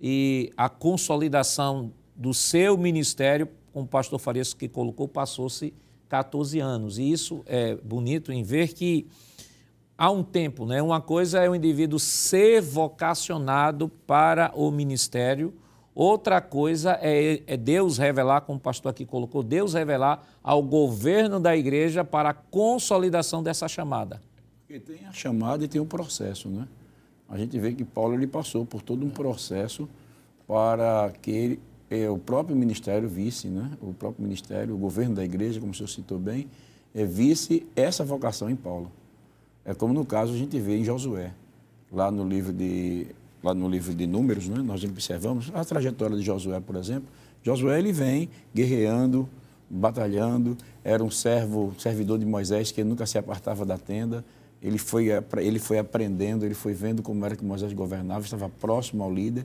[0.00, 5.72] e a consolidação do seu ministério, como o pastor Farias que colocou, passou-se
[6.08, 6.98] 14 anos.
[6.98, 9.06] E isso é bonito em ver que
[9.96, 10.82] há um tempo, né?
[10.82, 15.54] Uma coisa é o indivíduo ser vocacionado para o ministério,
[15.94, 21.38] outra coisa é, é, Deus revelar, como o pastor aqui colocou, Deus revelar ao governo
[21.38, 24.20] da igreja para a consolidação dessa chamada.
[24.72, 26.66] Porque tem a chamada e tem o processo, né?
[27.28, 29.86] A gente vê que Paulo ele passou por todo um processo
[30.48, 33.70] para que ele, é, o próprio ministério visse, né?
[33.82, 36.48] o próprio ministério, o governo da igreja, como o senhor citou bem,
[36.94, 38.90] é, visse essa vocação em Paulo.
[39.62, 41.34] É como no caso a gente vê em Josué,
[41.92, 43.08] lá no livro de,
[43.42, 44.62] lá no livro de Números, né?
[44.62, 47.10] nós observamos a trajetória de Josué, por exemplo.
[47.42, 49.28] Josué ele vem guerreando,
[49.68, 54.24] batalhando, era um servo, servidor de Moisés que nunca se apartava da tenda,
[54.62, 59.02] ele foi, ele foi aprendendo, ele foi vendo como era que Moisés governava, estava próximo
[59.02, 59.44] ao líder.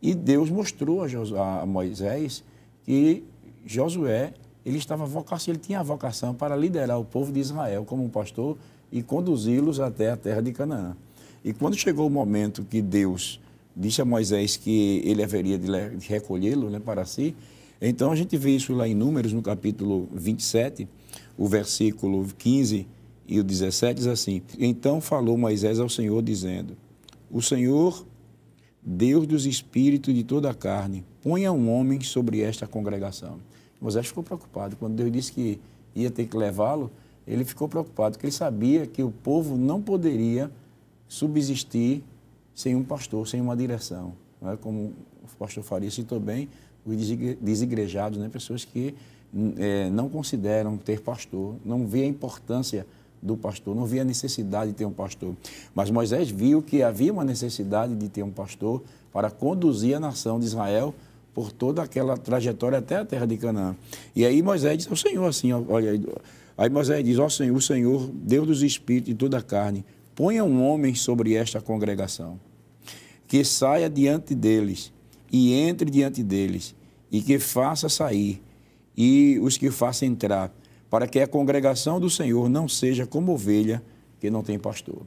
[0.00, 2.44] E Deus mostrou a, Moisés
[2.84, 3.24] que
[3.66, 8.04] Josué ele estava vocação, ele tinha a vocação para liderar o povo de Israel como
[8.04, 8.56] um pastor
[8.92, 10.96] e conduzi-los até a terra de Canaã.
[11.44, 13.40] E quando chegou o momento que Deus
[13.76, 17.34] disse a Moisés que ele haveria de recolhê-lo né, para si,
[17.80, 20.86] então a gente vê isso lá em Números, no capítulo 27,
[21.36, 22.86] o versículo 15
[23.26, 26.76] e o 17 diz assim: Então falou Moisés ao Senhor, dizendo:
[27.30, 28.04] O Senhor,
[28.82, 33.38] Deus dos espíritos de toda a carne, ponha um homem sobre esta congregação.
[33.80, 34.76] Moisés ficou preocupado.
[34.76, 35.60] Quando Deus disse que
[35.94, 36.90] ia ter que levá-lo,
[37.26, 40.50] ele ficou preocupado, porque ele sabia que o povo não poderia
[41.08, 42.02] subsistir
[42.54, 44.14] sem um pastor, sem uma direção.
[44.40, 44.56] Não é?
[44.56, 46.48] Como o pastor Faria citou bem,
[46.84, 46.96] os
[47.40, 48.28] desigrejados, né?
[48.28, 48.94] pessoas que
[49.56, 52.86] é, não consideram ter pastor, não vê a importância
[53.22, 55.34] do pastor, não via necessidade de ter um pastor.
[55.74, 58.82] Mas Moisés viu que havia uma necessidade de ter um pastor
[59.12, 60.92] para conduzir a nação de Israel
[61.32, 63.76] por toda aquela trajetória até a terra de Canaã.
[64.14, 66.00] E aí Moisés diz ao Senhor assim, olha,
[66.58, 70.44] aí Moisés diz, ó Senhor, o Senhor, Deus dos espíritos e toda a carne, ponha
[70.44, 72.38] um homem sobre esta congregação,
[73.26, 74.92] que saia diante deles
[75.30, 76.74] e entre diante deles,
[77.10, 78.42] e que faça sair,
[78.94, 80.52] e os que faça entrar,
[80.92, 83.82] para que a congregação do Senhor não seja como ovelha
[84.20, 85.00] que não tem pastor.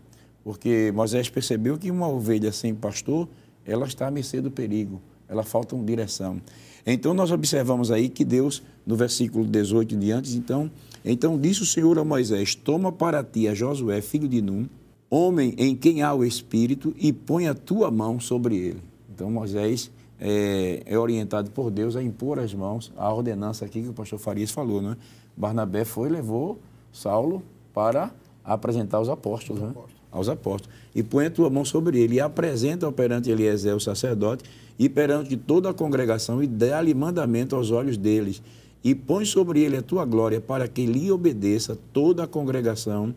[0.44, 3.30] Porque Moisés percebeu que uma ovelha sem pastor,
[3.64, 6.42] ela está à mercê do perigo, ela falta uma direção.
[6.88, 10.72] Então nós observamos aí que Deus, no versículo 18 em diante, então,
[11.06, 14.68] então disse o Senhor a Moisés: Toma para ti a Josué, filho de Num,
[15.08, 18.82] homem em quem há o Espírito, e põe a tua mão sobre ele.
[19.14, 23.90] Então Moisés é, é, orientado por Deus a impor as mãos, a ordenança aqui que
[23.90, 24.98] o pastor Farias falou, né?
[25.36, 26.60] Barnabé foi e levou
[26.92, 27.44] Saulo
[27.74, 28.12] para
[28.44, 29.74] apresentar aos apóstolos, né?
[30.12, 30.74] aos apóstolos.
[30.94, 34.44] E põe a tua mão sobre ele e apresenta-o perante Eliezer, o sacerdote,
[34.78, 38.42] e perante toda a congregação, e dá-lhe mandamento aos olhos deles.
[38.84, 43.14] E põe sobre ele a tua glória, para que lhe obedeça toda a congregação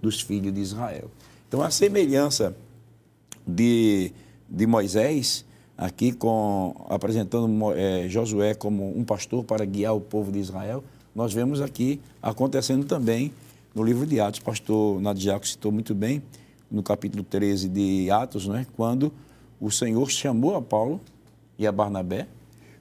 [0.00, 1.10] dos filhos de Israel.
[1.46, 2.56] Então, a semelhança
[3.46, 4.12] de,
[4.48, 5.44] de Moisés,
[5.76, 10.82] aqui com apresentando é, Josué como um pastor para guiar o povo de Israel,
[11.14, 13.32] nós vemos aqui acontecendo também
[13.74, 14.40] no livro de Atos.
[14.40, 16.22] O pastor Nadiaco citou muito bem,
[16.70, 19.12] no capítulo 13 de Atos, né, quando
[19.60, 21.00] o Senhor chamou a Paulo
[21.58, 22.28] e a Barnabé,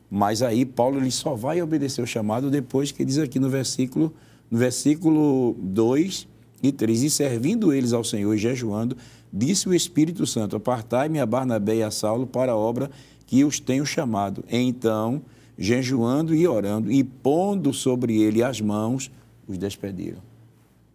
[0.10, 4.14] mas aí Paulo ele só vai obedecer o chamado depois que diz aqui no versículo,
[4.50, 6.28] no versículo 2
[6.64, 8.96] e 3, e servindo eles ao Senhor e jejuando,
[9.32, 12.90] disse o Espírito Santo, apartai-me a Barnabé e a Saulo para a obra
[13.28, 14.44] que os tenho chamado.
[14.50, 15.22] Então,
[15.60, 19.12] jejuando e orando, e pondo sobre ele as mãos,
[19.46, 20.22] os despediram.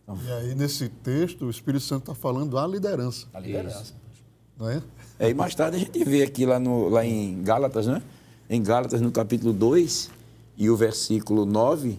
[0.03, 3.27] Então, e aí, nesse texto, o Espírito Santo está falando a liderança.
[3.35, 3.93] A liderança.
[4.59, 4.83] Não é?
[5.19, 5.29] é?
[5.29, 8.03] E mais tarde a gente vê aqui lá, no, lá em Gálatas, né?
[8.49, 10.11] Em Gálatas, no capítulo 2
[10.57, 11.99] e o versículo 9,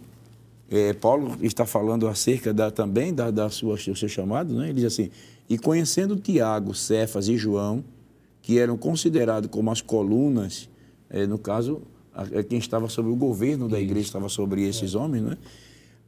[0.69, 4.69] é, Paulo está falando acerca da, também da, da sua, do seu chamado, né?
[4.69, 5.11] Ele diz assim,
[5.47, 7.83] e conhecendo Tiago, Cefas e João,
[8.41, 10.67] que eram considerados como as colunas,
[11.09, 11.81] é, no caso,
[12.47, 15.37] quem estava sobre o governo da igreja estava sobre esses homens, né?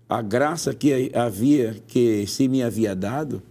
[0.09, 3.43] A graça que havia, que se me havia dado,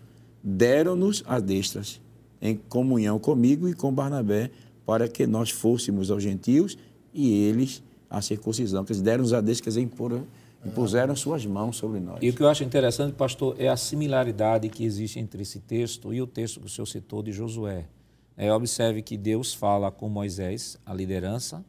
[0.43, 2.01] deram-nos a destras,
[2.41, 4.51] em comunhão comigo e com Barnabé,
[4.87, 6.79] para que nós fôssemos aos gentios
[7.13, 8.85] e eles a circuncisão.
[8.85, 10.27] Que eles deram-nos a destras, quer dizer,
[10.65, 12.19] impuseram suas mãos sobre nós.
[12.23, 16.15] E o que eu acho interessante, pastor, é a similaridade que existe entre esse texto
[16.15, 17.85] e o texto que o senhor citou de Josué.
[18.37, 21.65] É, observe que Deus fala com Moisés, a liderança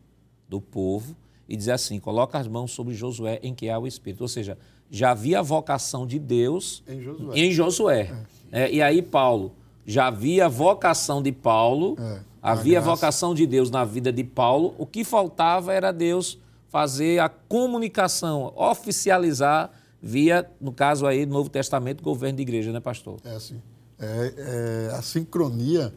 [0.47, 1.15] do povo,
[1.47, 4.21] e diz assim: coloca as mãos sobre Josué em que há o Espírito.
[4.21, 4.57] Ou seja,
[4.89, 7.39] já havia a vocação de Deus em Josué.
[7.39, 8.25] Em Josué.
[8.51, 8.63] É.
[8.63, 9.53] É, e aí, Paulo,
[9.85, 14.23] já havia a vocação de Paulo, é, havia a vocação de Deus na vida de
[14.23, 14.73] Paulo.
[14.77, 16.37] O que faltava era Deus
[16.69, 22.79] fazer a comunicação, oficializar via, no caso aí, do Novo Testamento, governo de igreja, né,
[22.79, 23.19] pastor?
[23.23, 23.61] É assim.
[23.99, 25.93] É, é, a sincronia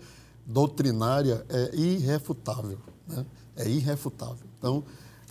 [0.46, 2.78] doutrinária é irrefutável.
[3.06, 3.24] Né?
[3.60, 4.46] É irrefutável.
[4.58, 4.84] Então,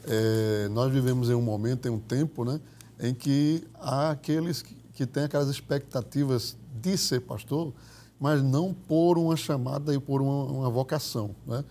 [0.05, 2.59] é, nós vivemos em um momento, em um tempo, né,
[2.99, 7.73] em que há aqueles que, que têm aquelas expectativas de ser pastor,
[8.19, 11.35] mas não por uma chamada e por uma, uma vocação.
[11.47, 11.63] Né?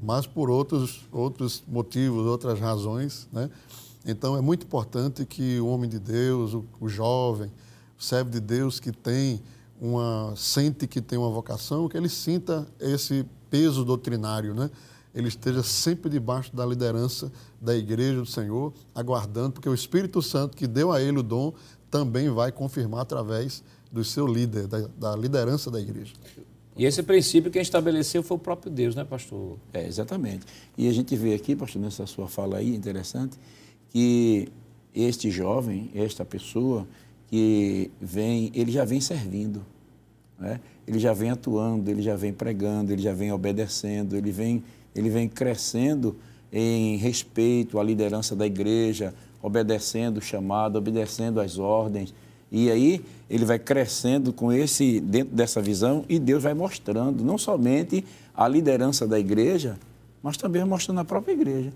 [0.00, 3.28] mas por outros, outros motivos, outras razões.
[3.32, 3.50] Né?
[4.04, 7.52] Então é muito importante que o homem de Deus, o, o jovem,
[7.98, 9.42] o servo de Deus que tem
[9.80, 14.70] uma sente que tem uma vocação, que ele sinta esse peso doutrinário, né?
[15.14, 20.56] Ele esteja sempre debaixo da liderança da igreja do Senhor, aguardando, porque o Espírito Santo
[20.56, 21.52] que deu a ele o dom
[21.90, 26.14] também vai confirmar através do seu líder, da, da liderança da igreja.
[26.76, 29.58] E esse princípio quem estabeleceu foi o próprio Deus, né, pastor?
[29.72, 30.46] É, exatamente.
[30.78, 33.36] E a gente vê aqui, pastor, nessa sua fala aí, interessante,
[33.90, 34.48] que
[34.94, 36.86] este jovem, esta pessoa
[37.28, 39.62] que vem, ele já vem servindo,
[40.38, 40.60] né?
[40.86, 45.10] ele já vem atuando, ele já vem pregando, ele já vem obedecendo, ele vem, ele
[45.10, 46.16] vem crescendo
[46.52, 52.12] em respeito à liderança da igreja, obedecendo o chamado, obedecendo às ordens,
[52.50, 57.38] e aí ele vai crescendo com esse dentro dessa visão e Deus vai mostrando não
[57.38, 59.78] somente a liderança da igreja,
[60.22, 61.72] mas também mostrando a própria igreja.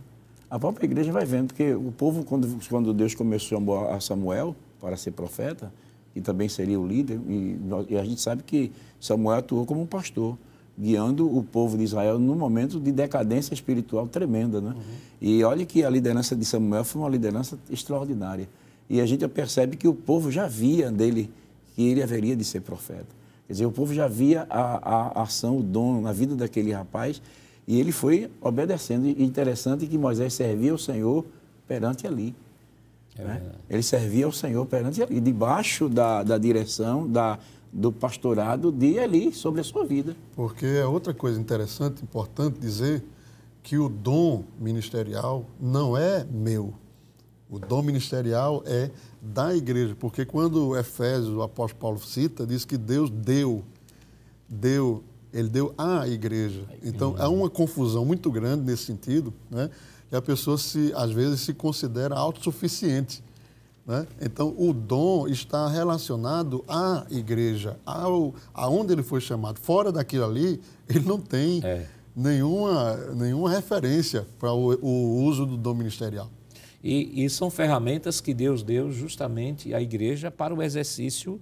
[0.50, 4.96] A própria igreja vai vendo, porque o povo, quando, quando Deus começou a Samuel para
[4.96, 5.72] ser profeta,
[6.14, 9.86] e também seria o líder, e, e a gente sabe que Samuel atuou como um
[9.86, 10.36] pastor,
[10.78, 14.60] guiando o povo de Israel num momento de decadência espiritual tremenda.
[14.60, 14.70] Né?
[14.70, 14.82] Uhum.
[15.20, 18.48] E olha que a liderança de Samuel foi uma liderança extraordinária.
[18.88, 21.30] E a gente percebe que o povo já via dele
[21.74, 23.06] que ele haveria de ser profeta.
[23.46, 27.20] Quer dizer, o povo já via a, a ação, o dom na vida daquele rapaz
[27.66, 29.06] e ele foi obedecendo.
[29.06, 31.24] E interessante que Moisés servia ao Senhor
[31.66, 32.34] perante ali.
[33.18, 33.42] É né?
[33.70, 37.38] Ele servia ao Senhor perante ali, debaixo da, da direção da,
[37.74, 40.16] do pastorado de Eli sobre a sua vida.
[40.36, 43.04] Porque é outra coisa interessante, importante dizer
[43.64, 46.72] que o dom ministerial não é meu,
[47.50, 52.76] o dom ministerial é da igreja, porque quando Efésios, o apóstolo Paulo cita, diz que
[52.76, 53.64] Deus deu,
[54.48, 55.02] deu
[55.32, 56.64] ele deu à igreja.
[56.80, 59.68] Então, há uma confusão muito grande nesse sentido, né?
[60.08, 63.20] que a pessoa, se, às vezes, se considera autossuficiente.
[63.86, 64.06] Né?
[64.20, 69.60] Então, o dom está relacionado à igreja, ao, aonde ele foi chamado.
[69.60, 71.86] Fora daquilo ali, ele não tem é.
[72.16, 76.30] nenhuma, nenhuma referência para o, o, uso do dom ministerial.
[76.82, 81.40] E, e, são ferramentas que Deus deu justamente à igreja para o exercício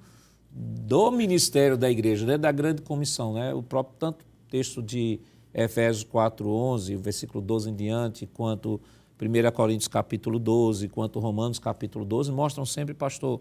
[0.50, 2.38] do ministério da igreja, né?
[2.38, 3.34] da grande comissão.
[3.34, 3.54] Né?
[3.54, 5.18] O próprio tanto texto de
[5.54, 8.80] Efésios 4:11, versículo 12 em diante, quanto
[9.22, 13.40] 1 Coríntios capítulo 12, quanto Romanos capítulo 12, mostram sempre, pastor,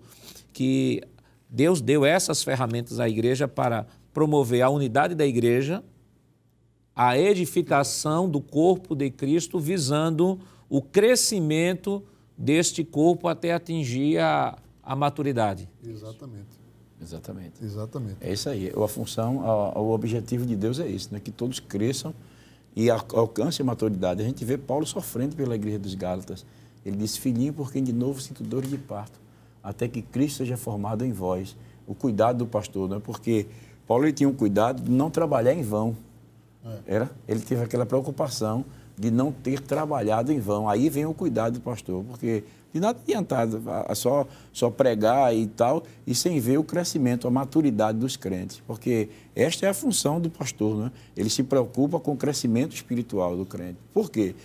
[0.54, 1.02] que
[1.50, 5.84] Deus deu essas ferramentas à igreja para promover a unidade da igreja,
[6.96, 12.04] a edificação do corpo de Cristo, visando o crescimento
[12.38, 15.68] deste corpo até atingir a, a maturidade.
[15.84, 16.62] Exatamente.
[17.02, 17.64] Exatamente.
[17.64, 18.18] Exatamente.
[18.22, 18.72] É isso aí.
[18.72, 19.38] A função,
[19.76, 21.20] o objetivo de Deus é isso, né?
[21.20, 22.14] que todos cresçam
[22.76, 24.22] e alcancem a maturidade.
[24.22, 26.46] A gente vê Paulo sofrendo pela igreja dos Gálatas.
[26.86, 29.20] Ele disse, filhinho, por quem de novo sinto dor de parto,
[29.64, 31.56] até que Cristo seja formado em vós.
[31.86, 33.46] O cuidado do pastor, não é porque
[33.88, 35.96] Paulo ele tinha um cuidado de não trabalhar em vão.
[36.64, 36.96] É.
[36.96, 37.12] Era?
[37.28, 38.64] Ele teve aquela preocupação
[38.98, 40.70] de não ter trabalhado em vão.
[40.70, 42.44] Aí vem o cuidado do pastor, porque
[42.74, 43.62] de nada adiantado
[43.96, 48.62] só, só pregar e tal, e sem ver o crescimento, a maturidade dos crentes.
[48.66, 50.92] Porque esta é a função do pastor, né?
[51.16, 53.78] ele se preocupa com o crescimento espiritual do crente.
[53.94, 54.36] Por quê?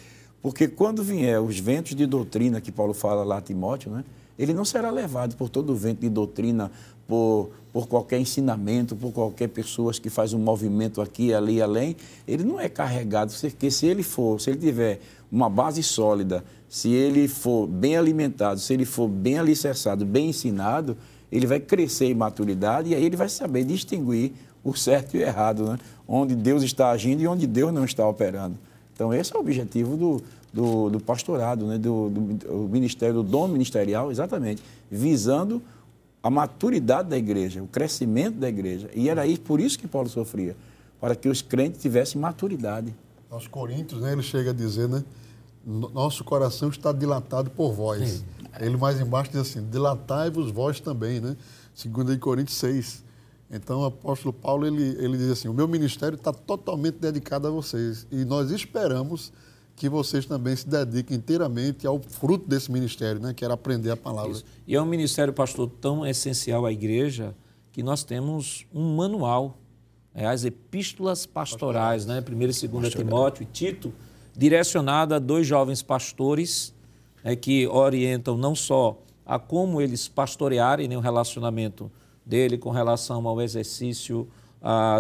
[0.43, 4.05] Porque quando vier os ventos de doutrina que Paulo fala lá a Timóteo, né?
[4.39, 6.71] ele não será levado por todo o vento de doutrina,
[7.07, 11.97] por, por qualquer ensinamento, por qualquer pessoa que faz um movimento aqui, ali, além.
[12.27, 15.01] Ele não é carregado, porque se ele for, se ele tiver
[15.31, 20.97] uma base sólida, se ele for bem alimentado, se ele for bem alicerçado, bem ensinado,
[21.31, 24.33] ele vai crescer em maturidade e aí ele vai saber distinguir
[24.65, 25.79] o certo e o errado, né?
[26.09, 28.57] onde Deus está agindo e onde Deus não está operando.
[28.93, 31.79] Então, esse é o objetivo do, do, do pastorado, né?
[31.79, 35.63] do, do, ministério, do dom ministerial, exatamente, visando
[36.23, 38.91] a maturidade da igreja, o crescimento da igreja.
[38.95, 40.57] E era isso, por isso que Paulo sofria,
[41.01, 42.93] para que os crentes tivessem maturidade.
[43.31, 45.05] Aos Coríntios, né, ele chega a dizer, né?
[45.67, 48.25] Nosso coração está dilatado por vós.
[48.61, 51.37] Ele mais embaixo diz assim: dilatai-vos vós também, né?
[51.75, 53.05] Segundo em Coríntios 6.
[53.51, 57.51] Então, o apóstolo Paulo, ele, ele diz assim, o meu ministério está totalmente dedicado a
[57.51, 58.07] vocês.
[58.11, 59.33] E nós esperamos
[59.77, 63.35] que vocês também se dediquem inteiramente ao fruto desse ministério, né?
[63.35, 64.33] que era aprender a palavra.
[64.33, 64.45] Isso.
[64.67, 67.35] E é um ministério, pastor, tão essencial à igreja
[67.71, 69.59] que nós temos um manual,
[70.15, 72.07] é, as epístolas pastorais, pastorais.
[72.07, 72.37] né?
[72.37, 73.93] 1 e 2 Timóteo e Tito,
[74.37, 76.75] direcionada a dois jovens pastores
[77.25, 81.91] é, que orientam não só a como eles pastorearem né, o relacionamento
[82.25, 84.29] dele com relação ao exercício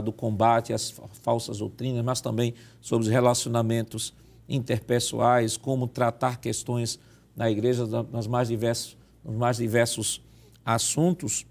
[0.05, 4.15] do combate às falsas doutrinas, mas também sobre os relacionamentos
[4.49, 7.01] interpessoais, como tratar questões
[7.35, 10.23] na igreja nas mais diversos, nos mais diversos
[10.65, 11.45] assuntos,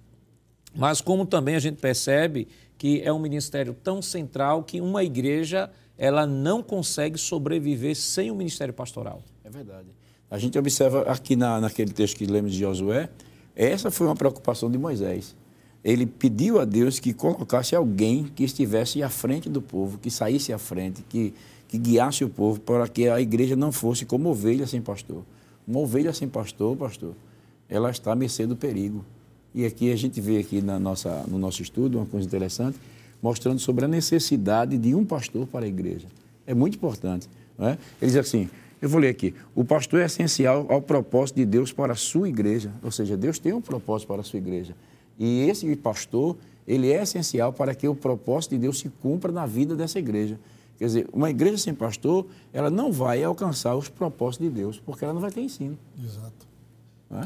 [0.74, 5.70] mas como também a gente percebe que é um ministério tão central que uma igreja
[5.98, 9.22] ela não consegue sobreviver sem o ministério pastoral.
[9.44, 9.88] É verdade.
[10.30, 13.10] A gente observa aqui na, naquele texto que lemos de Josué,
[13.56, 15.36] essa foi uma preocupação de Moisés.
[15.84, 20.52] Ele pediu a Deus que colocasse alguém que estivesse à frente do povo, que saísse
[20.52, 21.34] à frente, que
[21.68, 25.24] que guiasse o povo para que a igreja não fosse como ovelha sem pastor.
[25.68, 27.14] Uma ovelha sem pastor, pastor,
[27.68, 29.04] ela está à mercê do perigo.
[29.54, 32.78] E aqui a gente vê aqui na nossa, no nosso estudo uma coisa interessante,
[33.26, 36.06] mostrando sobre a necessidade de um pastor para a igreja.
[36.46, 37.28] É muito importante.
[37.58, 37.72] Não é?
[38.00, 38.48] Ele diz assim,
[38.80, 42.30] eu vou ler aqui, o pastor é essencial ao propósito de Deus para a sua
[42.30, 42.72] igreja.
[42.84, 44.76] Ou seja, Deus tem um propósito para a sua igreja.
[45.18, 49.48] E esse pastor, ele é essencial para que o propósito de Deus se cumpra na
[49.48, 50.40] vida dessa igreja.
[50.78, 55.04] Quer dizer, uma igreja sem pastor, ela não vai alcançar os propósitos de Deus, porque
[55.04, 55.76] ela não vai ter ensino.
[55.98, 56.46] Exato.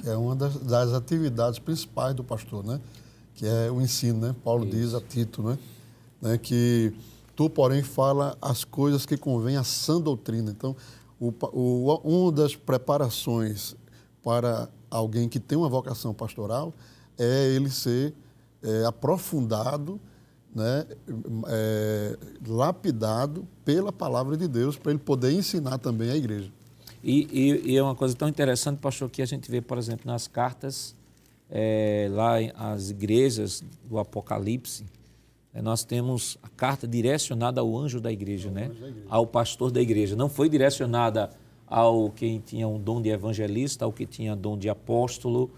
[0.06, 2.80] É, é uma das, das, atividades principais do pastor, né?
[3.36, 4.36] Que é o ensino, né?
[4.46, 4.78] Paulo Isso.
[4.78, 5.58] diz a Tito, né?
[6.22, 6.38] Né?
[6.38, 6.94] Que
[7.36, 10.52] tu, porém, fala as coisas que convém à sã doutrina.
[10.52, 10.76] Então,
[11.20, 13.76] o, o, uma das preparações
[14.24, 16.74] para alguém que tem uma vocação pastoral
[17.18, 18.14] é ele ser
[18.64, 20.00] é, aprofundado
[20.54, 20.86] né,
[21.48, 22.18] é,
[22.48, 26.52] lapidado pela palavra de Deus para ele poder ensinar também a igreja.
[27.04, 30.12] E, e, e, é uma coisa tão interessante, pastor, que a gente vê, por exemplo,
[30.12, 30.96] nas cartas,
[31.50, 34.84] é, lá as igrejas do Apocalipse,
[35.54, 38.68] nós temos a carta direcionada ao anjo da igreja, né?
[38.68, 39.06] Da igreja.
[39.10, 40.16] ao pastor da igreja.
[40.16, 41.32] Não foi direcionada
[41.68, 45.52] ao quem tinha um dom de evangelista, ao que tinha dom de apóstolo,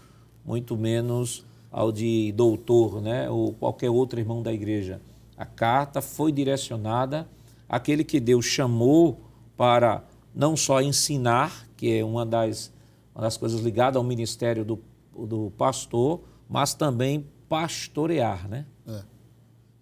[0.44, 5.00] muito menos ao de doutor, né, ou qualquer outro irmão da igreja.
[5.36, 7.26] A carta foi direcionada
[7.66, 9.18] àquele que Deus chamou
[9.56, 12.70] para não só ensinar, que é uma das,
[13.14, 14.78] uma das coisas ligadas ao ministério do,
[15.16, 18.66] do pastor, mas também pastorear, né?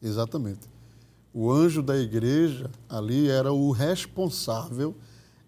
[0.02, 0.68] Exatamente.
[1.32, 4.94] O anjo da igreja ali era o responsável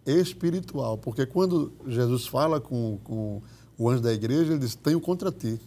[0.06, 3.42] espiritual, porque quando Jesus fala com, com
[3.78, 5.60] o anjo da igreja, ele diz: Tenho contra ti.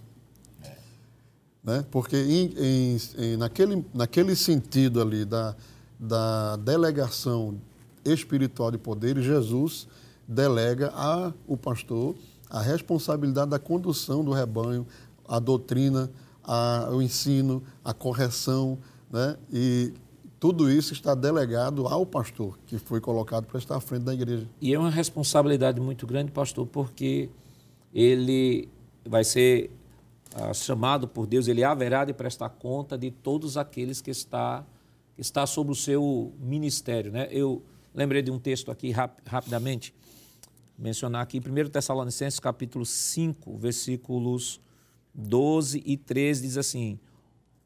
[1.63, 1.83] Né?
[1.89, 5.55] Porque em, em, em, naquele, naquele sentido ali da,
[5.99, 7.59] da delegação
[8.05, 9.87] espiritual de poder, Jesus
[10.27, 12.15] delega ao pastor
[12.49, 14.85] a responsabilidade da condução do rebanho,
[15.27, 16.09] a doutrina,
[16.45, 18.77] a, o ensino, a correção,
[19.11, 19.37] né?
[19.51, 19.93] e
[20.39, 24.47] tudo isso está delegado ao pastor, que foi colocado para estar à frente da igreja.
[24.61, 27.29] E é uma responsabilidade muito grande, pastor, porque
[27.93, 28.69] ele
[29.05, 29.71] vai ser
[30.35, 34.65] ah, chamado por Deus, ele haverá de prestar conta de todos aqueles que está,
[35.15, 37.11] que está sob o seu ministério.
[37.11, 37.27] Né?
[37.31, 39.93] Eu lembrei de um texto aqui rap, rapidamente,
[40.77, 44.59] mencionar aqui, 1 Tessalonicenses capítulo 5, versículos
[45.15, 46.99] 12 e 13, diz assim,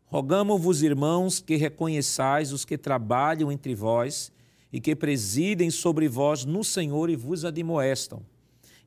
[0.05, 4.31] Rogamos-vos, irmãos, que reconheçais os que trabalham entre vós
[4.73, 8.21] e que presidem sobre vós no Senhor e vos admoestam,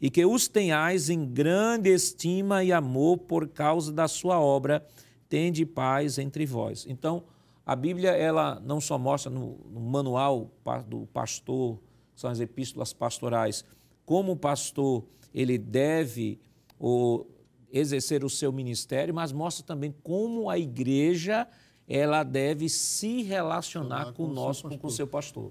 [0.01, 4.85] e que os tenhais em grande estima e amor por causa da sua obra,
[5.29, 6.87] tende paz entre vós.
[6.89, 7.23] Então,
[7.65, 10.51] a Bíblia ela não só mostra no, no manual
[10.89, 11.79] do pastor,
[12.17, 13.65] são as epístolas pastorais,
[14.05, 16.41] como o pastor ele deve
[16.79, 17.31] ou,
[17.73, 21.49] exercer o seu ministério, mas mostra também como a igreja
[21.89, 25.51] ela deve se relacionar com, nós, com o seu pastor.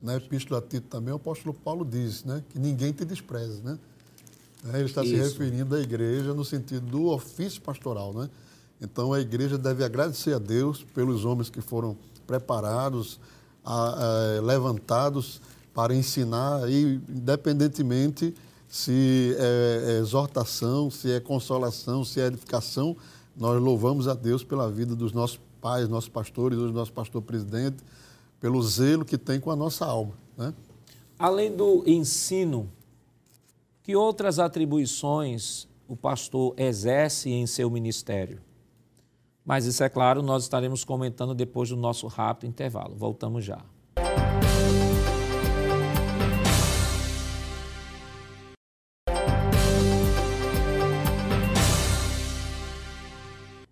[0.00, 3.62] Na epístola a Tito também, o apóstolo Paulo diz né, que ninguém te despreza.
[3.62, 3.78] Né?
[4.74, 5.14] Ele está Isso.
[5.14, 8.12] se referindo à igreja no sentido do ofício pastoral.
[8.12, 8.28] Né?
[8.80, 11.96] Então, a igreja deve agradecer a Deus pelos homens que foram
[12.26, 13.18] preparados,
[13.64, 15.40] a, a, levantados
[15.72, 18.34] para ensinar, e, independentemente
[18.74, 22.96] se é, é exortação, se é consolação, se é edificação,
[23.36, 27.84] nós louvamos a Deus pela vida dos nossos pais, nossos pastores, hoje nosso pastor presidente,
[28.40, 30.14] pelo zelo que tem com a nossa alma.
[30.36, 30.52] Né?
[31.16, 32.68] Além do ensino,
[33.80, 38.40] que outras atribuições o pastor exerce em seu ministério?
[39.44, 42.96] Mas isso é claro, nós estaremos comentando depois do nosso rápido intervalo.
[42.96, 43.64] Voltamos já.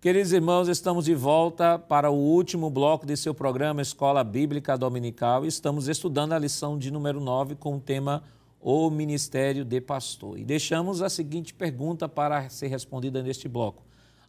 [0.03, 5.45] Queridos irmãos, estamos de volta para o último bloco de seu programa Escola Bíblica Dominical.
[5.45, 8.21] Estamos estudando a lição de número 9 com o tema
[8.59, 10.37] O Ministério de Pastor.
[10.37, 13.81] E deixamos a seguinte pergunta para ser respondida neste bloco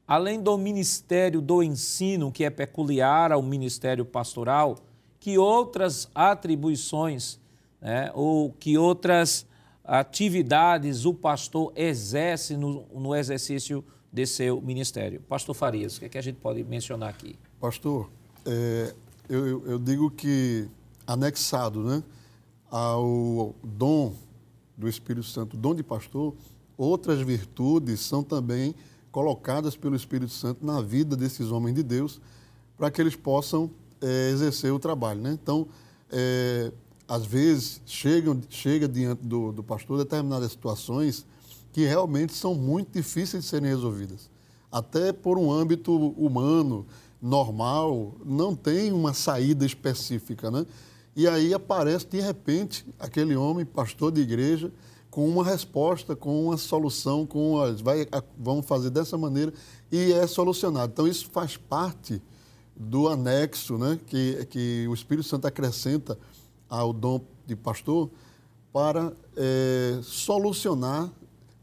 [0.07, 4.77] além do ministério do ensino, que é peculiar ao ministério pastoral,
[5.19, 7.41] que outras atribuições
[7.81, 9.45] né, ou que outras
[9.83, 13.85] atividades o pastor exerce no, no exercício
[14.15, 15.21] de seu ministério?
[15.23, 17.37] Pastor Farias, o que, é que a gente pode mencionar aqui?
[17.61, 18.09] Pastor,
[18.47, 18.95] é,
[19.29, 20.69] eu, eu, digo que
[21.05, 22.01] anexado né,
[22.71, 24.15] ao dom
[24.77, 26.33] do Espírito Santo, dom de pastor,
[26.79, 28.73] outras virtudes são também
[29.11, 32.21] colocadas pelo Espírito Santo na vida desses homens de Deus,
[32.79, 33.69] para que eles possam
[34.01, 35.21] é, exercer o trabalho.
[35.23, 35.33] Né?
[35.33, 35.67] Então,
[36.09, 36.71] é,
[37.09, 41.27] às vezes, chegam, chega diante do, do pastor determinadas situações
[41.75, 44.31] que realmente são muito difíceis de serem resolvidas.
[44.71, 46.87] Até por um âmbito humano,
[47.21, 50.53] normal, não tem uma saída específica.
[50.53, 50.65] Né?
[51.17, 54.71] E aí aparece, de repente, aquele homem, pastor de igreja,
[55.11, 58.07] com uma resposta, com uma solução, com vai,
[58.39, 59.53] vamos fazer dessa maneira
[59.91, 60.93] e é solucionado.
[60.93, 62.23] Então isso faz parte
[62.77, 66.17] do anexo, né, que, que o Espírito Santo acrescenta
[66.69, 68.11] ao dom de pastor
[68.73, 71.11] para é, solucionar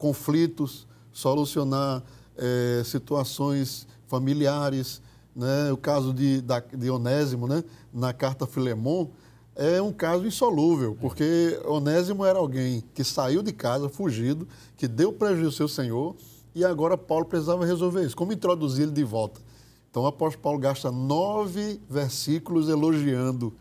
[0.01, 2.01] conflitos, solucionar
[2.35, 4.99] é, situações familiares,
[5.35, 6.43] né, o caso de,
[6.75, 9.09] de Onésimo, né, na carta Filemon,
[9.55, 15.13] é um caso insolúvel, porque Onésimo era alguém que saiu de casa, fugido, que deu
[15.13, 16.15] prejuízo ao seu senhor,
[16.55, 18.15] e agora Paulo precisava resolver isso.
[18.15, 19.39] Como introduzir ele de volta?
[19.89, 23.53] Então o apóstolo Paulo gasta nove versículos elogiando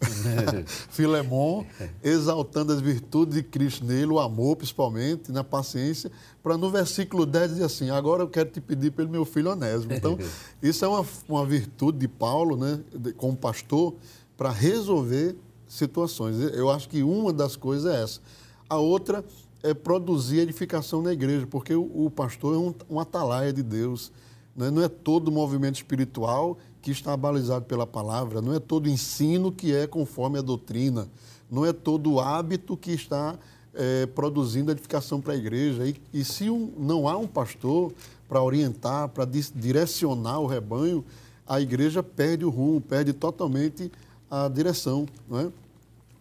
[0.90, 1.64] Filemon,
[2.02, 6.10] exaltando as virtudes de Cristo nele, o amor principalmente, na paciência,
[6.42, 9.92] para no versículo 10 dizer assim, agora eu quero te pedir pelo meu filho Onésimo.
[9.92, 10.18] Então,
[10.62, 12.80] isso é uma, uma virtude de Paulo, né,
[13.16, 13.94] como pastor,
[14.36, 15.36] para resolver
[15.66, 16.38] situações.
[16.54, 18.20] Eu acho que uma das coisas é essa.
[18.68, 19.24] A outra
[19.62, 24.12] é produzir edificação na igreja, porque o, o pastor é um, um atalaia de Deus
[24.54, 24.70] Né?
[24.70, 29.74] Não é todo movimento espiritual que está balizado pela palavra, não é todo ensino que
[29.74, 31.08] é conforme a doutrina,
[31.50, 33.36] não é todo hábito que está
[33.74, 35.84] é, produzindo edificação para a igreja.
[35.84, 37.92] E, e se um, não há um pastor
[38.28, 41.04] para orientar, para direcionar o rebanho,
[41.44, 43.90] a igreja perde o rumo, perde totalmente
[44.30, 45.48] a direção, não é?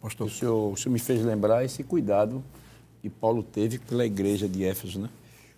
[0.02, 0.26] Pastor.
[0.26, 2.44] O senhor, o senhor me fez lembrar esse cuidado
[3.04, 5.12] que Paulo teve pela igreja de Éfeso, né?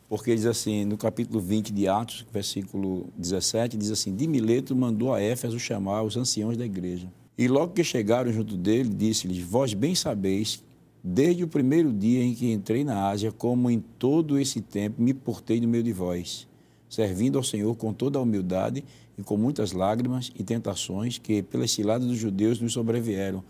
[0.09, 5.13] Porque diz assim, no capítulo 20 de Atos, versículo 17, diz assim: De Mileto mandou
[5.13, 7.11] a Éfeso chamar os anciãos da igreja.
[7.37, 10.63] E logo que chegaram junto dele, disse-lhes: Vós bem sabeis,
[11.03, 15.13] desde o primeiro dia em que entrei na Ásia, como em todo esse tempo me
[15.13, 16.47] portei no meio de vós,
[16.89, 18.85] servindo ao Senhor com toda a humildade
[19.17, 23.43] e com muitas lágrimas e tentações que, pelas ciladas dos judeus, nos sobrevieram.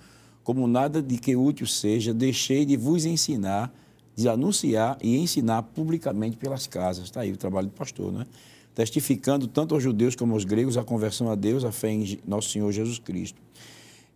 [0.44, 3.72] Como nada de que útil seja, deixei de vos ensinar,
[4.18, 7.06] de anunciar e ensinar publicamente pelas casas.
[7.06, 8.26] Está aí o trabalho do pastor, né?
[8.74, 12.50] Testificando tanto aos judeus como aos gregos a conversão a Deus, a fé em nosso
[12.50, 13.40] Senhor Jesus Cristo.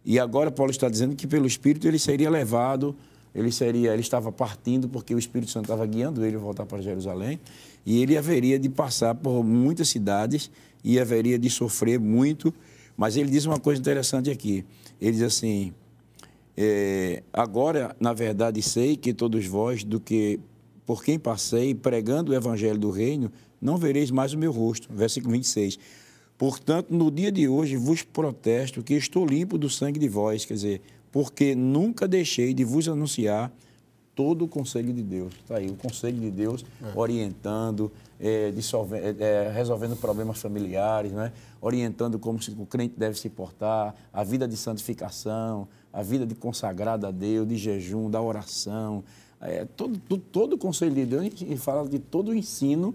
[0.04, 2.96] E agora Paulo está dizendo que pelo Espírito ele seria levado,
[3.34, 6.82] ele seria, ele estava partindo porque o Espírito Santo estava guiando ele a voltar para
[6.82, 7.40] Jerusalém,
[7.86, 10.50] e ele haveria de passar por muitas cidades
[10.84, 12.52] e haveria de sofrer muito.
[12.98, 14.66] Mas ele diz uma coisa interessante aqui.
[15.00, 15.74] Ele diz assim:
[16.58, 20.40] é, agora, na verdade, sei que todos vós, do que
[20.86, 23.32] por quem passei, pregando o evangelho do reino,
[23.62, 24.88] não vereis mais o meu rosto.
[24.92, 25.78] Versículo 26.
[26.38, 30.56] Portanto, no dia de hoje vos protesto que estou limpo do sangue de vós, quer
[30.56, 30.82] dizer,
[31.12, 33.54] porque nunca deixei de vos anunciar
[34.16, 35.34] todo o conselho de Deus.
[35.36, 36.92] Está aí, o conselho de Deus é.
[36.96, 41.32] orientando, é, é, é, resolvendo problemas familiares, né?
[41.62, 47.08] orientando como o crente deve se portar, a vida de santificação, a vida de consagrada
[47.08, 49.04] a Deus, de jejum, da oração.
[49.40, 52.94] É, todo, todo, todo o conselho de Deus, a gente fala de todo o ensino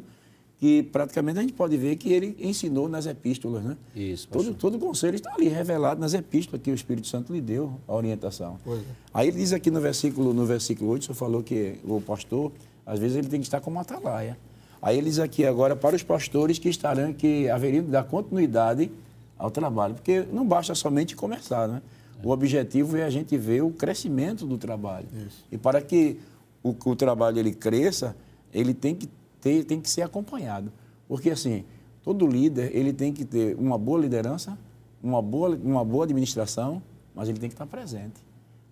[0.59, 3.76] que praticamente a gente pode ver que ele ensinou nas epístolas, né?
[3.94, 4.26] Isso.
[4.28, 7.78] Todo, todo o conselho está ali revelado nas epístolas que o Espírito Santo lhe deu
[7.86, 8.59] a orientação.
[8.66, 8.78] É.
[9.12, 12.53] Aí ele diz aqui no versículo, no versículo 8, o senhor falou que o pastor,
[12.86, 14.38] às vezes ele tem que estar como atalaia.
[14.80, 18.90] Aí ele diz aqui agora para os pastores que estarão, que haveriam de dar continuidade
[19.38, 21.82] ao trabalho, porque não basta somente começar, né?
[22.23, 25.07] O objetivo é a gente ver o crescimento do trabalho.
[25.27, 25.45] Isso.
[25.51, 26.19] E para que
[26.62, 28.17] o, o trabalho ele cresça,
[28.53, 29.09] ele tem que
[29.41, 30.73] ter, tem que ser acompanhado.
[31.07, 31.64] Porque, assim,
[32.03, 34.59] todo líder, ele tem que ter uma boa liderança,
[35.03, 36.83] uma boa, uma boa administração,
[37.14, 38.26] mas ele tem que estar presente.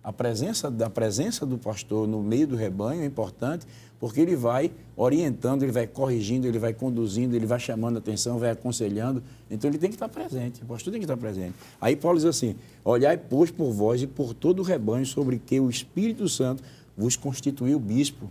[0.05, 3.65] A presença, da presença do pastor no meio do rebanho é importante,
[3.99, 8.37] porque ele vai orientando, ele vai corrigindo, ele vai conduzindo, ele vai chamando a atenção,
[8.37, 9.23] vai aconselhando.
[9.49, 11.55] Então ele tem que estar presente, o pastor tem que estar presente.
[11.81, 15.59] Aí Paulo diz assim: olhai, pois, por vós e por todo o rebanho sobre que
[15.59, 16.61] o Espírito Santo
[16.95, 18.29] vos constituiu bispo,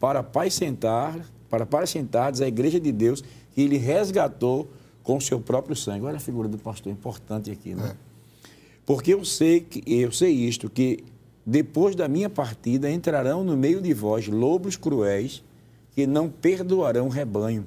[0.00, 1.16] para apacentar
[1.48, 4.68] para parecentardes a igreja de Deus que ele resgatou
[5.04, 6.04] com o seu próprio sangue.
[6.04, 7.94] Olha a figura do pastor importante aqui, né?
[7.94, 8.03] É.
[8.86, 11.04] Porque eu sei que eu sei isto que
[11.46, 15.42] depois da minha partida entrarão no meio de vós lobos cruéis
[15.94, 17.64] que não perdoarão o rebanho.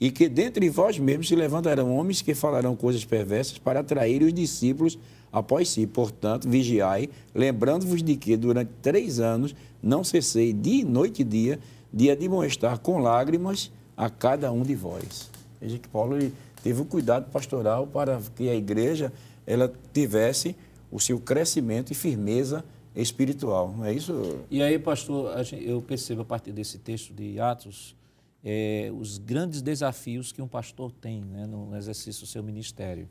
[0.00, 4.32] E que dentre vós mesmos se levantarão homens que falarão coisas perversas para atrair os
[4.32, 4.98] discípulos
[5.30, 5.86] após si.
[5.86, 11.58] Portanto, vigiai, lembrando-vos de que durante três anos não cessei dia, noite e dia
[11.92, 15.30] de admoestar com lágrimas a cada um de vós.
[15.60, 16.16] Veja que Paulo
[16.62, 19.12] teve o cuidado pastoral para que a igreja
[19.46, 20.56] ela tivesse
[20.90, 22.64] o seu crescimento e firmeza
[22.94, 24.40] espiritual, não é isso?
[24.50, 27.96] E aí, pastor, eu percebo a partir desse texto de Atos
[28.44, 33.08] é, os grandes desafios que um pastor tem né, no exercício do seu ministério.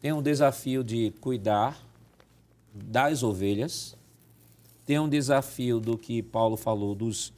[0.00, 1.78] Tem um desafio de cuidar
[2.74, 3.96] das ovelhas,
[4.84, 7.32] tem um desafio do que Paulo falou dos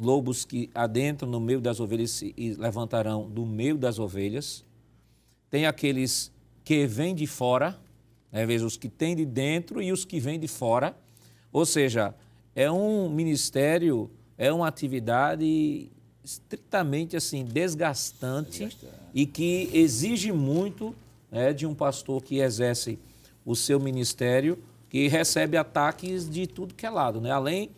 [0.00, 4.64] lobos que adentram no meio das ovelhas e levantarão do meio das ovelhas.
[5.50, 6.30] Tem aqueles
[6.64, 7.78] que vêm de fora,
[8.30, 10.96] né, veja, os que têm de dentro e os que vêm de fora.
[11.52, 12.14] Ou seja,
[12.54, 15.90] é um ministério, é uma atividade
[16.24, 18.94] estritamente assim desgastante, desgastante.
[19.12, 20.94] e que exige muito
[21.30, 22.98] né, de um pastor que exerce
[23.44, 24.58] o seu ministério,
[24.88, 27.30] que recebe ataques de tudo que é lado, né?
[27.30, 27.70] além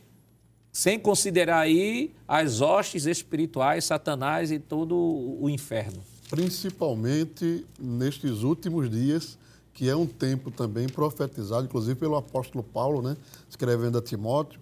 [0.72, 4.96] sem considerar aí as hostes espirituais, Satanás e todo
[5.40, 6.02] o inferno.
[6.30, 9.38] Principalmente nestes últimos dias,
[9.72, 13.16] que é um tempo também profetizado, inclusive pelo apóstolo Paulo, né,
[13.48, 14.60] escrevendo a Timóteo,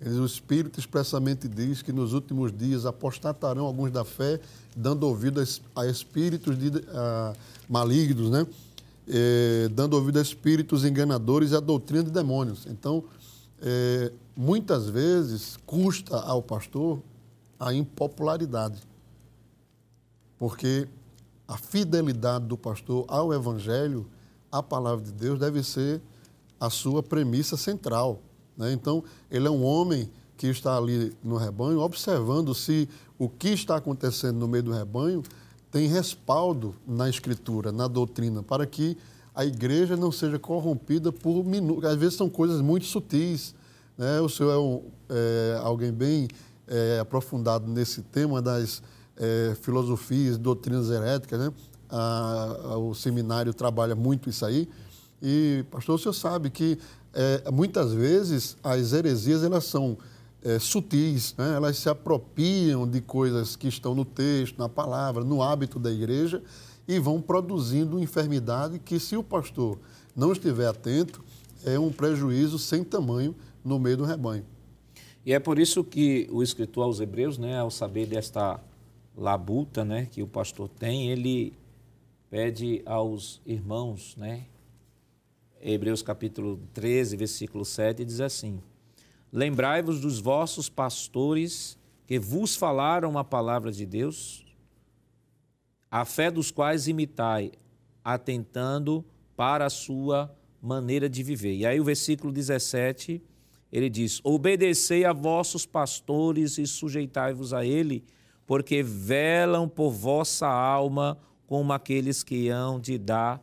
[0.00, 4.40] o Espírito expressamente diz que nos últimos dias apostatarão alguns da fé,
[4.76, 5.42] dando ouvido
[5.74, 7.32] a espíritos de, a,
[7.68, 8.46] malignos, né?
[9.06, 12.66] É, dando ouvido a espíritos enganadores e a doutrina de demônios.
[12.66, 13.04] Então,
[13.62, 17.00] é, muitas vezes custa ao pastor
[17.58, 18.82] a impopularidade.
[20.38, 20.88] Porque
[21.54, 24.04] a fidelidade do pastor ao evangelho,
[24.50, 26.02] à palavra de Deus, deve ser
[26.58, 28.18] a sua premissa central.
[28.56, 28.72] Né?
[28.72, 33.76] Então, ele é um homem que está ali no rebanho, observando se o que está
[33.76, 35.22] acontecendo no meio do rebanho
[35.70, 38.98] tem respaldo na escritura, na doutrina, para que
[39.32, 41.84] a igreja não seja corrompida por minutos.
[41.84, 43.54] Às vezes são coisas muito sutis.
[43.96, 44.20] Né?
[44.20, 46.26] O senhor é, um, é alguém bem
[46.66, 48.82] é, aprofundado nesse tema das
[49.16, 51.38] é, filosofias, doutrinas heréticas.
[51.38, 51.52] Né?
[51.88, 54.68] A, a, o seminário trabalha muito isso aí.
[55.22, 56.78] E, pastor, o senhor sabe que
[57.12, 59.96] é, muitas vezes as heresias elas são
[60.42, 61.54] é, sutis, né?
[61.56, 66.42] elas se apropriam de coisas que estão no texto, na palavra, no hábito da igreja
[66.86, 69.78] e vão produzindo enfermidade que, se o pastor
[70.14, 71.24] não estiver atento,
[71.64, 73.34] é um prejuízo sem tamanho
[73.64, 74.44] no meio do rebanho.
[75.24, 78.60] E é por isso que o escritor aos Hebreus, né, ao saber desta
[79.16, 81.56] labuta né, que o pastor tem, ele
[82.30, 84.46] pede aos irmãos, né,
[85.60, 88.60] Hebreus capítulo 13, versículo 7, diz assim:
[89.32, 94.44] Lembrai-vos dos vossos pastores que vos falaram a palavra de Deus,
[95.90, 97.52] a fé dos quais imitai,
[98.04, 99.02] atentando
[99.34, 101.54] para a sua maneira de viver.
[101.54, 103.22] E aí o versículo 17,
[103.72, 108.04] ele diz: Obedecei a vossos pastores e sujeitai-vos a ele,
[108.46, 113.42] porque velam por vossa alma como aqueles que hão de dar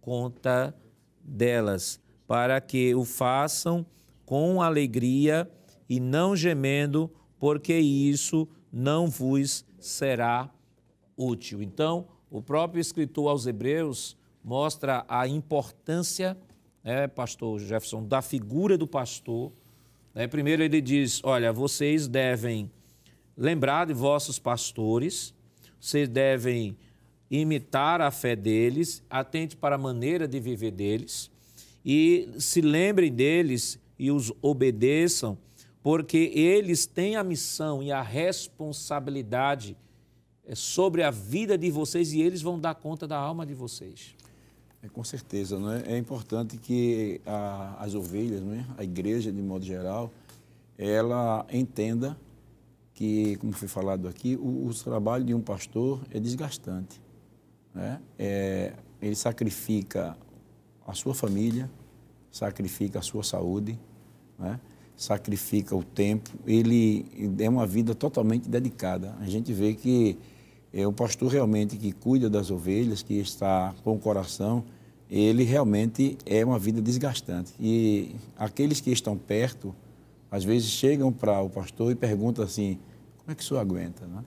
[0.00, 0.74] conta
[1.22, 3.84] delas, para que o façam
[4.24, 5.50] com alegria
[5.88, 10.50] e não gemendo, porque isso não vos será
[11.16, 11.62] útil.
[11.62, 16.36] Então, o próprio escritor aos Hebreus mostra a importância,
[16.82, 19.52] né, pastor Jefferson, da figura do pastor.
[20.14, 20.26] Né?
[20.26, 22.70] Primeiro ele diz: olha, vocês devem
[23.40, 25.32] lembrar de vossos pastores,
[25.80, 26.76] vocês devem
[27.30, 31.30] imitar a fé deles, atente para a maneira de viver deles
[31.82, 35.38] e se lembrem deles e os obedeçam,
[35.82, 39.74] porque eles têm a missão e a responsabilidade
[40.44, 44.14] eh, sobre a vida de vocês e eles vão dar conta da alma de vocês.
[44.82, 45.94] É, com certeza, não é?
[45.94, 48.66] é importante que a, as ovelhas, não é?
[48.76, 50.12] a igreja de modo geral,
[50.76, 52.18] ela entenda
[53.00, 57.00] que, como foi falado aqui, o, o trabalho de um pastor é desgastante.
[57.74, 57.98] Né?
[58.18, 60.14] É, ele sacrifica
[60.86, 61.70] a sua família,
[62.30, 63.80] sacrifica a sua saúde,
[64.38, 64.60] né?
[64.94, 69.16] sacrifica o tempo, ele é uma vida totalmente dedicada.
[69.18, 70.18] A gente vê que
[70.70, 74.62] é o pastor realmente que cuida das ovelhas, que está com o coração,
[75.10, 77.54] ele realmente é uma vida desgastante.
[77.58, 79.74] E aqueles que estão perto,
[80.30, 82.78] às vezes chegam para o pastor e perguntam assim,
[83.30, 84.24] como é que o senhor aguenta, né?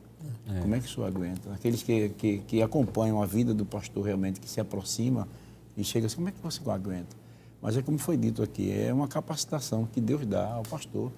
[0.56, 0.62] É.
[0.62, 1.54] Como é que o senhor aguenta?
[1.54, 5.28] Aqueles que, que, que acompanham a vida do pastor realmente, que se aproxima
[5.76, 7.16] e chega assim, como é que você aguenta?
[7.62, 11.12] Mas é como foi dito aqui, é uma capacitação que Deus dá ao pastor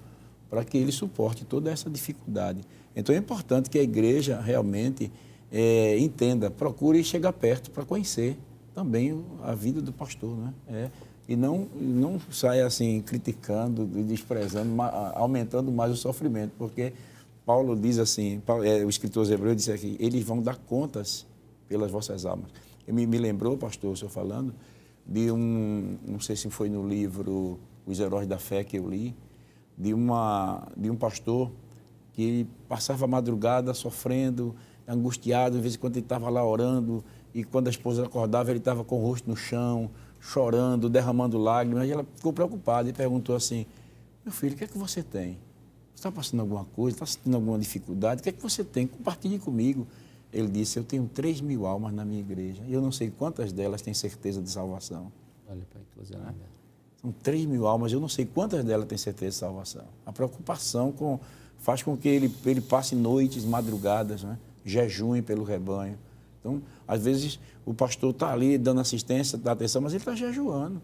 [0.50, 2.62] para que ele suporte toda essa dificuldade.
[2.96, 5.12] Então é importante que a igreja realmente
[5.52, 8.38] é, entenda, procure chegar perto para conhecer
[8.74, 10.54] também a vida do pastor, né?
[10.68, 10.90] É,
[11.28, 14.80] e não, não saia assim criticando desprezando,
[15.16, 16.94] aumentando mais o sofrimento, porque
[17.46, 21.28] Paulo diz assim, é, o escritor hebreu diz aqui, eles vão dar contas
[21.68, 22.50] pelas vossas almas.
[22.88, 24.54] E me, me lembrou, pastor, o senhor falando,
[25.06, 29.16] de um, não sei se foi no livro Os Heróis da Fé que eu li,
[29.78, 31.52] de, uma, de um pastor
[32.14, 34.56] que passava a madrugada sofrendo,
[34.88, 38.60] angustiado, de vez em quando ele estava lá orando, e quando a esposa acordava, ele
[38.60, 43.36] estava com o rosto no chão, chorando, derramando lágrimas, e ela ficou preocupada e perguntou
[43.36, 43.68] assim,
[44.24, 45.38] meu filho, o que é que você tem?
[45.96, 46.98] Você está passando alguma coisa?
[46.98, 48.20] Está sentindo alguma dificuldade?
[48.20, 48.86] O que é que você tem?
[48.86, 49.88] Compartilhe comigo.
[50.32, 53.54] Ele disse: Eu tenho 3 mil almas na minha igreja e eu não sei quantas
[53.54, 55.10] delas têm certeza de salvação.
[55.48, 56.56] Olha, pai, que coisa linda.
[57.02, 59.86] São 3 mil almas, eu não sei quantas delas têm certeza de salvação.
[60.06, 61.18] A preocupação com,
[61.60, 64.38] faz com que ele, ele passe noites, madrugadas, né?
[64.66, 65.98] jejum pelo rebanho.
[66.41, 70.82] Então, às vezes, o pastor está ali dando assistência, dá atenção, mas ele está jejuando.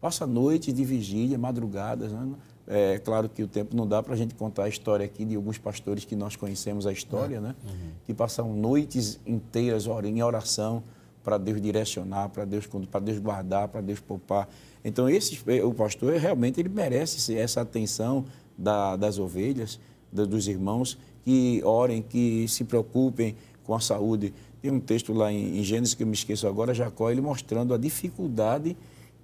[0.00, 2.12] Passa noites de vigília, madrugadas.
[2.12, 2.34] Né?
[2.66, 5.34] É claro que o tempo não dá para a gente contar a história aqui de
[5.34, 7.40] alguns pastores que nós conhecemos a história, é.
[7.40, 7.56] né?
[7.64, 7.90] Uhum.
[8.06, 10.82] Que passam noites inteiras em oração
[11.24, 14.48] para Deus direcionar, para Deus para Deus guardar, para Deus poupar.
[14.84, 18.24] Então esse o pastor realmente ele merece essa atenção
[18.56, 19.80] da, das ovelhas,
[20.12, 24.32] da, dos irmãos que orem, que se preocupem com a saúde.
[24.60, 27.74] Tem um texto lá em, em Gênesis que eu me esqueço agora, Jacó, ele mostrando
[27.74, 28.76] a dificuldade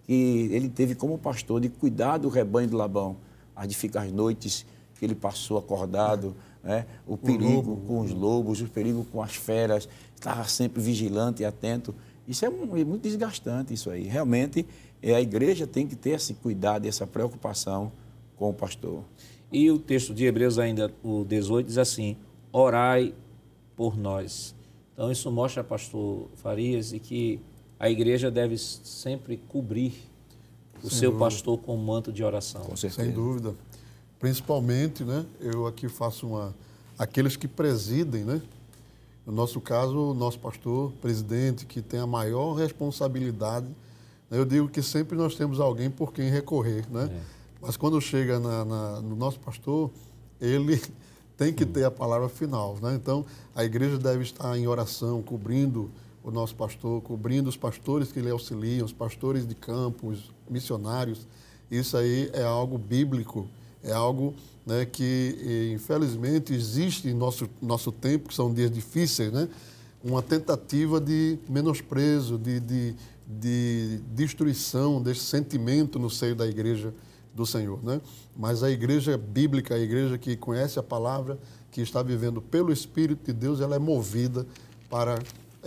[0.05, 3.17] que ele teve como pastor de cuidar do rebanho de Labão
[3.59, 4.65] as, as noites
[4.99, 6.87] que ele passou acordado, né?
[7.07, 7.77] o perigo lobo.
[7.87, 11.95] com os lobos, o perigo com as feras, estar sempre vigilante e atento.
[12.27, 14.05] Isso é, é muito desgastante, isso aí.
[14.05, 14.67] Realmente,
[15.03, 17.93] é, a igreja tem que ter esse cuidado e essa preocupação
[18.37, 19.03] com o pastor.
[19.51, 22.17] E o texto de Hebreus, ainda, o 18, diz assim:
[22.53, 23.15] orai
[23.75, 24.55] por nós.
[24.93, 27.41] Então, isso mostra, pastor Farias, e que
[27.79, 29.95] a igreja deve sempre cobrir
[30.83, 31.27] o Sem seu dúvida.
[31.27, 32.63] pastor com um manto de oração.
[32.63, 33.03] Com certeza.
[33.03, 33.55] Sem dúvida.
[34.19, 36.55] Principalmente, né, eu aqui faço uma.
[36.99, 38.43] Aqueles que presidem, né?
[39.25, 43.67] No nosso caso, o nosso pastor, presidente, que tem a maior responsabilidade.
[44.31, 47.09] Né, eu digo que sempre nós temos alguém por quem recorrer, né?
[47.13, 47.21] É.
[47.61, 49.91] Mas quando chega na, na, no nosso pastor,
[50.41, 50.81] ele
[51.37, 52.95] tem que ter a palavra final, né?
[52.95, 53.25] Então,
[53.55, 55.91] a igreja deve estar em oração, cobrindo
[56.23, 61.27] o nosso pastor, cobrindo os pastores que lhe auxiliam, os pastores de campo, os missionários.
[61.71, 63.49] Isso aí é algo bíblico,
[63.83, 64.35] é algo
[64.67, 69.49] né, que, infelizmente, existe em nosso, nosso tempo, que são dias difíceis, né?
[70.03, 72.95] uma tentativa de menosprezo, de, de,
[73.27, 76.93] de destruição desse sentimento no seio da igreja
[77.35, 77.83] do Senhor.
[77.83, 78.01] Né?
[78.37, 81.39] Mas a igreja bíblica, a igreja que conhece a palavra,
[81.71, 84.47] que está vivendo pelo Espírito de Deus, ela é movida
[84.89, 85.19] para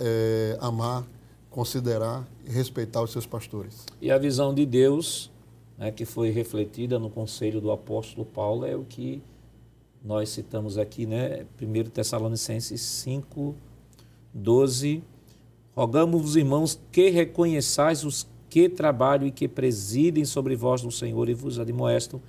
[0.02, 1.06] é, amar,
[1.48, 3.86] considerar e respeitar os seus pastores.
[4.00, 5.30] E a visão de Deus,
[5.78, 9.22] né, que foi refletida no conselho do apóstolo Paulo, é o que
[10.04, 11.46] nós citamos aqui, né?
[11.60, 13.54] 1 Tessalonicenses 5,
[14.34, 15.04] 12.
[15.76, 21.34] Rogamos-vos, irmãos, que reconheçais os que trabalham e que presidem sobre vós no Senhor e
[21.34, 22.20] vos admoestam,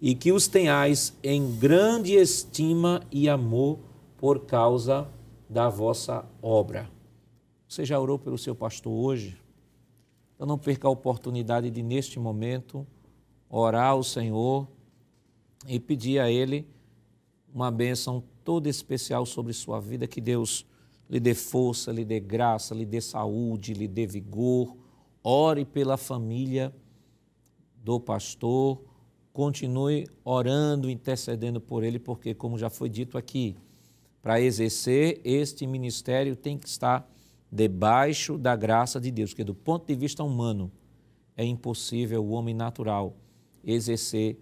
[0.00, 3.78] e que os tenhais em grande estima e amor
[4.18, 5.06] por causa
[5.48, 6.91] da vossa obra.
[7.72, 9.34] Você já orou pelo seu pastor hoje?
[10.34, 12.86] Então não perca a oportunidade de, neste momento,
[13.48, 14.68] orar ao Senhor
[15.66, 16.68] e pedir a Ele
[17.50, 20.66] uma bênção toda especial sobre sua vida, que Deus
[21.08, 24.76] lhe dê força, lhe dê graça, lhe dê saúde, lhe dê vigor.
[25.24, 26.74] Ore pela família
[27.82, 28.84] do pastor,
[29.32, 33.56] continue orando, intercedendo por ele, porque, como já foi dito aqui,
[34.20, 37.10] para exercer este ministério tem que estar
[37.52, 40.72] debaixo da graça de Deus, porque do ponto de vista humano
[41.36, 43.14] é impossível o homem natural
[43.62, 44.38] exercer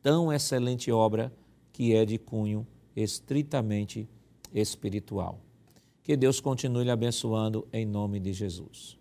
[0.00, 1.32] tão excelente obra
[1.72, 4.08] que é de cunho estritamente
[4.54, 5.40] espiritual.
[6.04, 8.96] Que Deus continue lhe abençoando em nome de Jesus.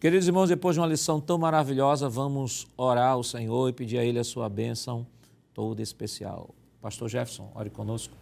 [0.00, 4.04] Queridos irmãos, depois de uma lição tão maravilhosa, vamos orar ao Senhor e pedir a
[4.04, 5.06] Ele a sua bênção
[5.54, 6.54] toda especial.
[6.80, 8.21] Pastor Jefferson, ore conosco.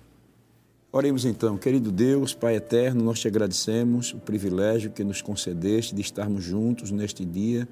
[0.92, 6.00] Oremos então, querido Deus, Pai eterno, nós te agradecemos o privilégio que nos concedeste de
[6.00, 7.68] estarmos juntos neste dia,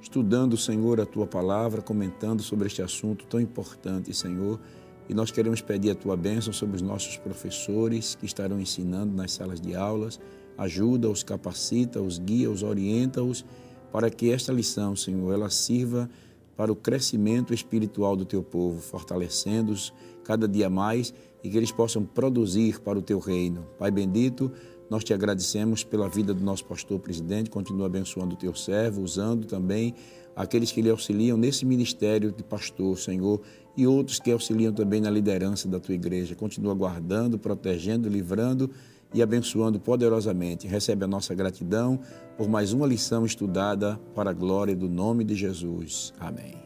[0.00, 4.60] estudando, Senhor, a tua palavra, comentando sobre este assunto tão importante, Senhor.
[5.08, 9.32] E nós queremos pedir a tua bênção sobre os nossos professores que estarão ensinando nas
[9.32, 10.20] salas de aulas.
[10.56, 13.44] Ajuda-os, capacita-os, guia-os, orienta-os,
[13.90, 16.08] para que esta lição, Senhor, ela sirva
[16.56, 19.92] para o crescimento espiritual do teu povo, fortalecendo-os
[20.24, 23.66] cada dia mais e que eles possam produzir para o teu reino.
[23.78, 24.52] Pai bendito,
[24.90, 29.46] nós te agradecemos pela vida do nosso pastor presidente, continua abençoando o teu servo, usando
[29.46, 29.94] também
[30.34, 33.40] aqueles que lhe auxiliam nesse ministério de pastor, Senhor,
[33.76, 36.34] e outros que auxiliam também na liderança da tua igreja.
[36.34, 38.70] Continua guardando, protegendo, livrando
[39.12, 40.66] e abençoando poderosamente.
[40.66, 42.00] Recebe a nossa gratidão
[42.36, 46.12] por mais uma lição estudada para a glória do nome de Jesus.
[46.18, 46.56] Amém.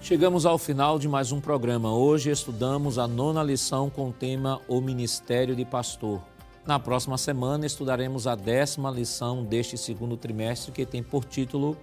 [0.00, 1.94] Chegamos ao final de mais um programa.
[1.94, 6.20] Hoje estudamos a nona lição com o tema O Ministério de Pastor.
[6.66, 11.76] Na próxima semana estudaremos a décima lição deste segundo trimestre, que tem por título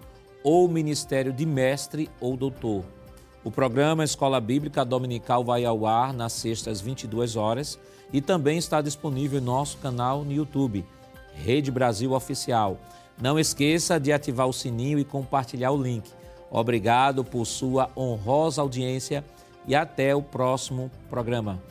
[0.44, 2.99] O Ministério de Mestre ou Doutor.
[3.42, 7.80] O programa Escola Bíblica Dominical vai ao ar nas sextas 22 horas
[8.12, 10.86] e também está disponível em nosso canal no YouTube,
[11.34, 12.78] Rede Brasil Oficial.
[13.18, 16.12] Não esqueça de ativar o sininho e compartilhar o link.
[16.52, 19.24] Obrigado por sua honrosa audiência
[19.66, 21.62] e até o próximo programa.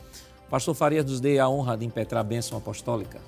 [0.49, 3.19] Pastor Farias nos dê a honra de impetrar a bênção apostólica.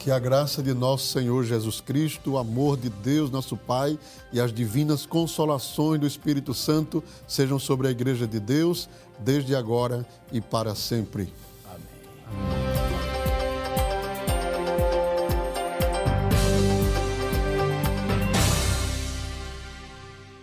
[0.00, 3.98] Que a graça de nosso Senhor Jesus Cristo, o amor de Deus, nosso Pai,
[4.32, 8.88] e as divinas consolações do Espírito Santo sejam sobre a Igreja de Deus,
[9.18, 11.30] desde agora e para sempre.
[11.66, 11.84] Amém.
[12.28, 13.19] Amém.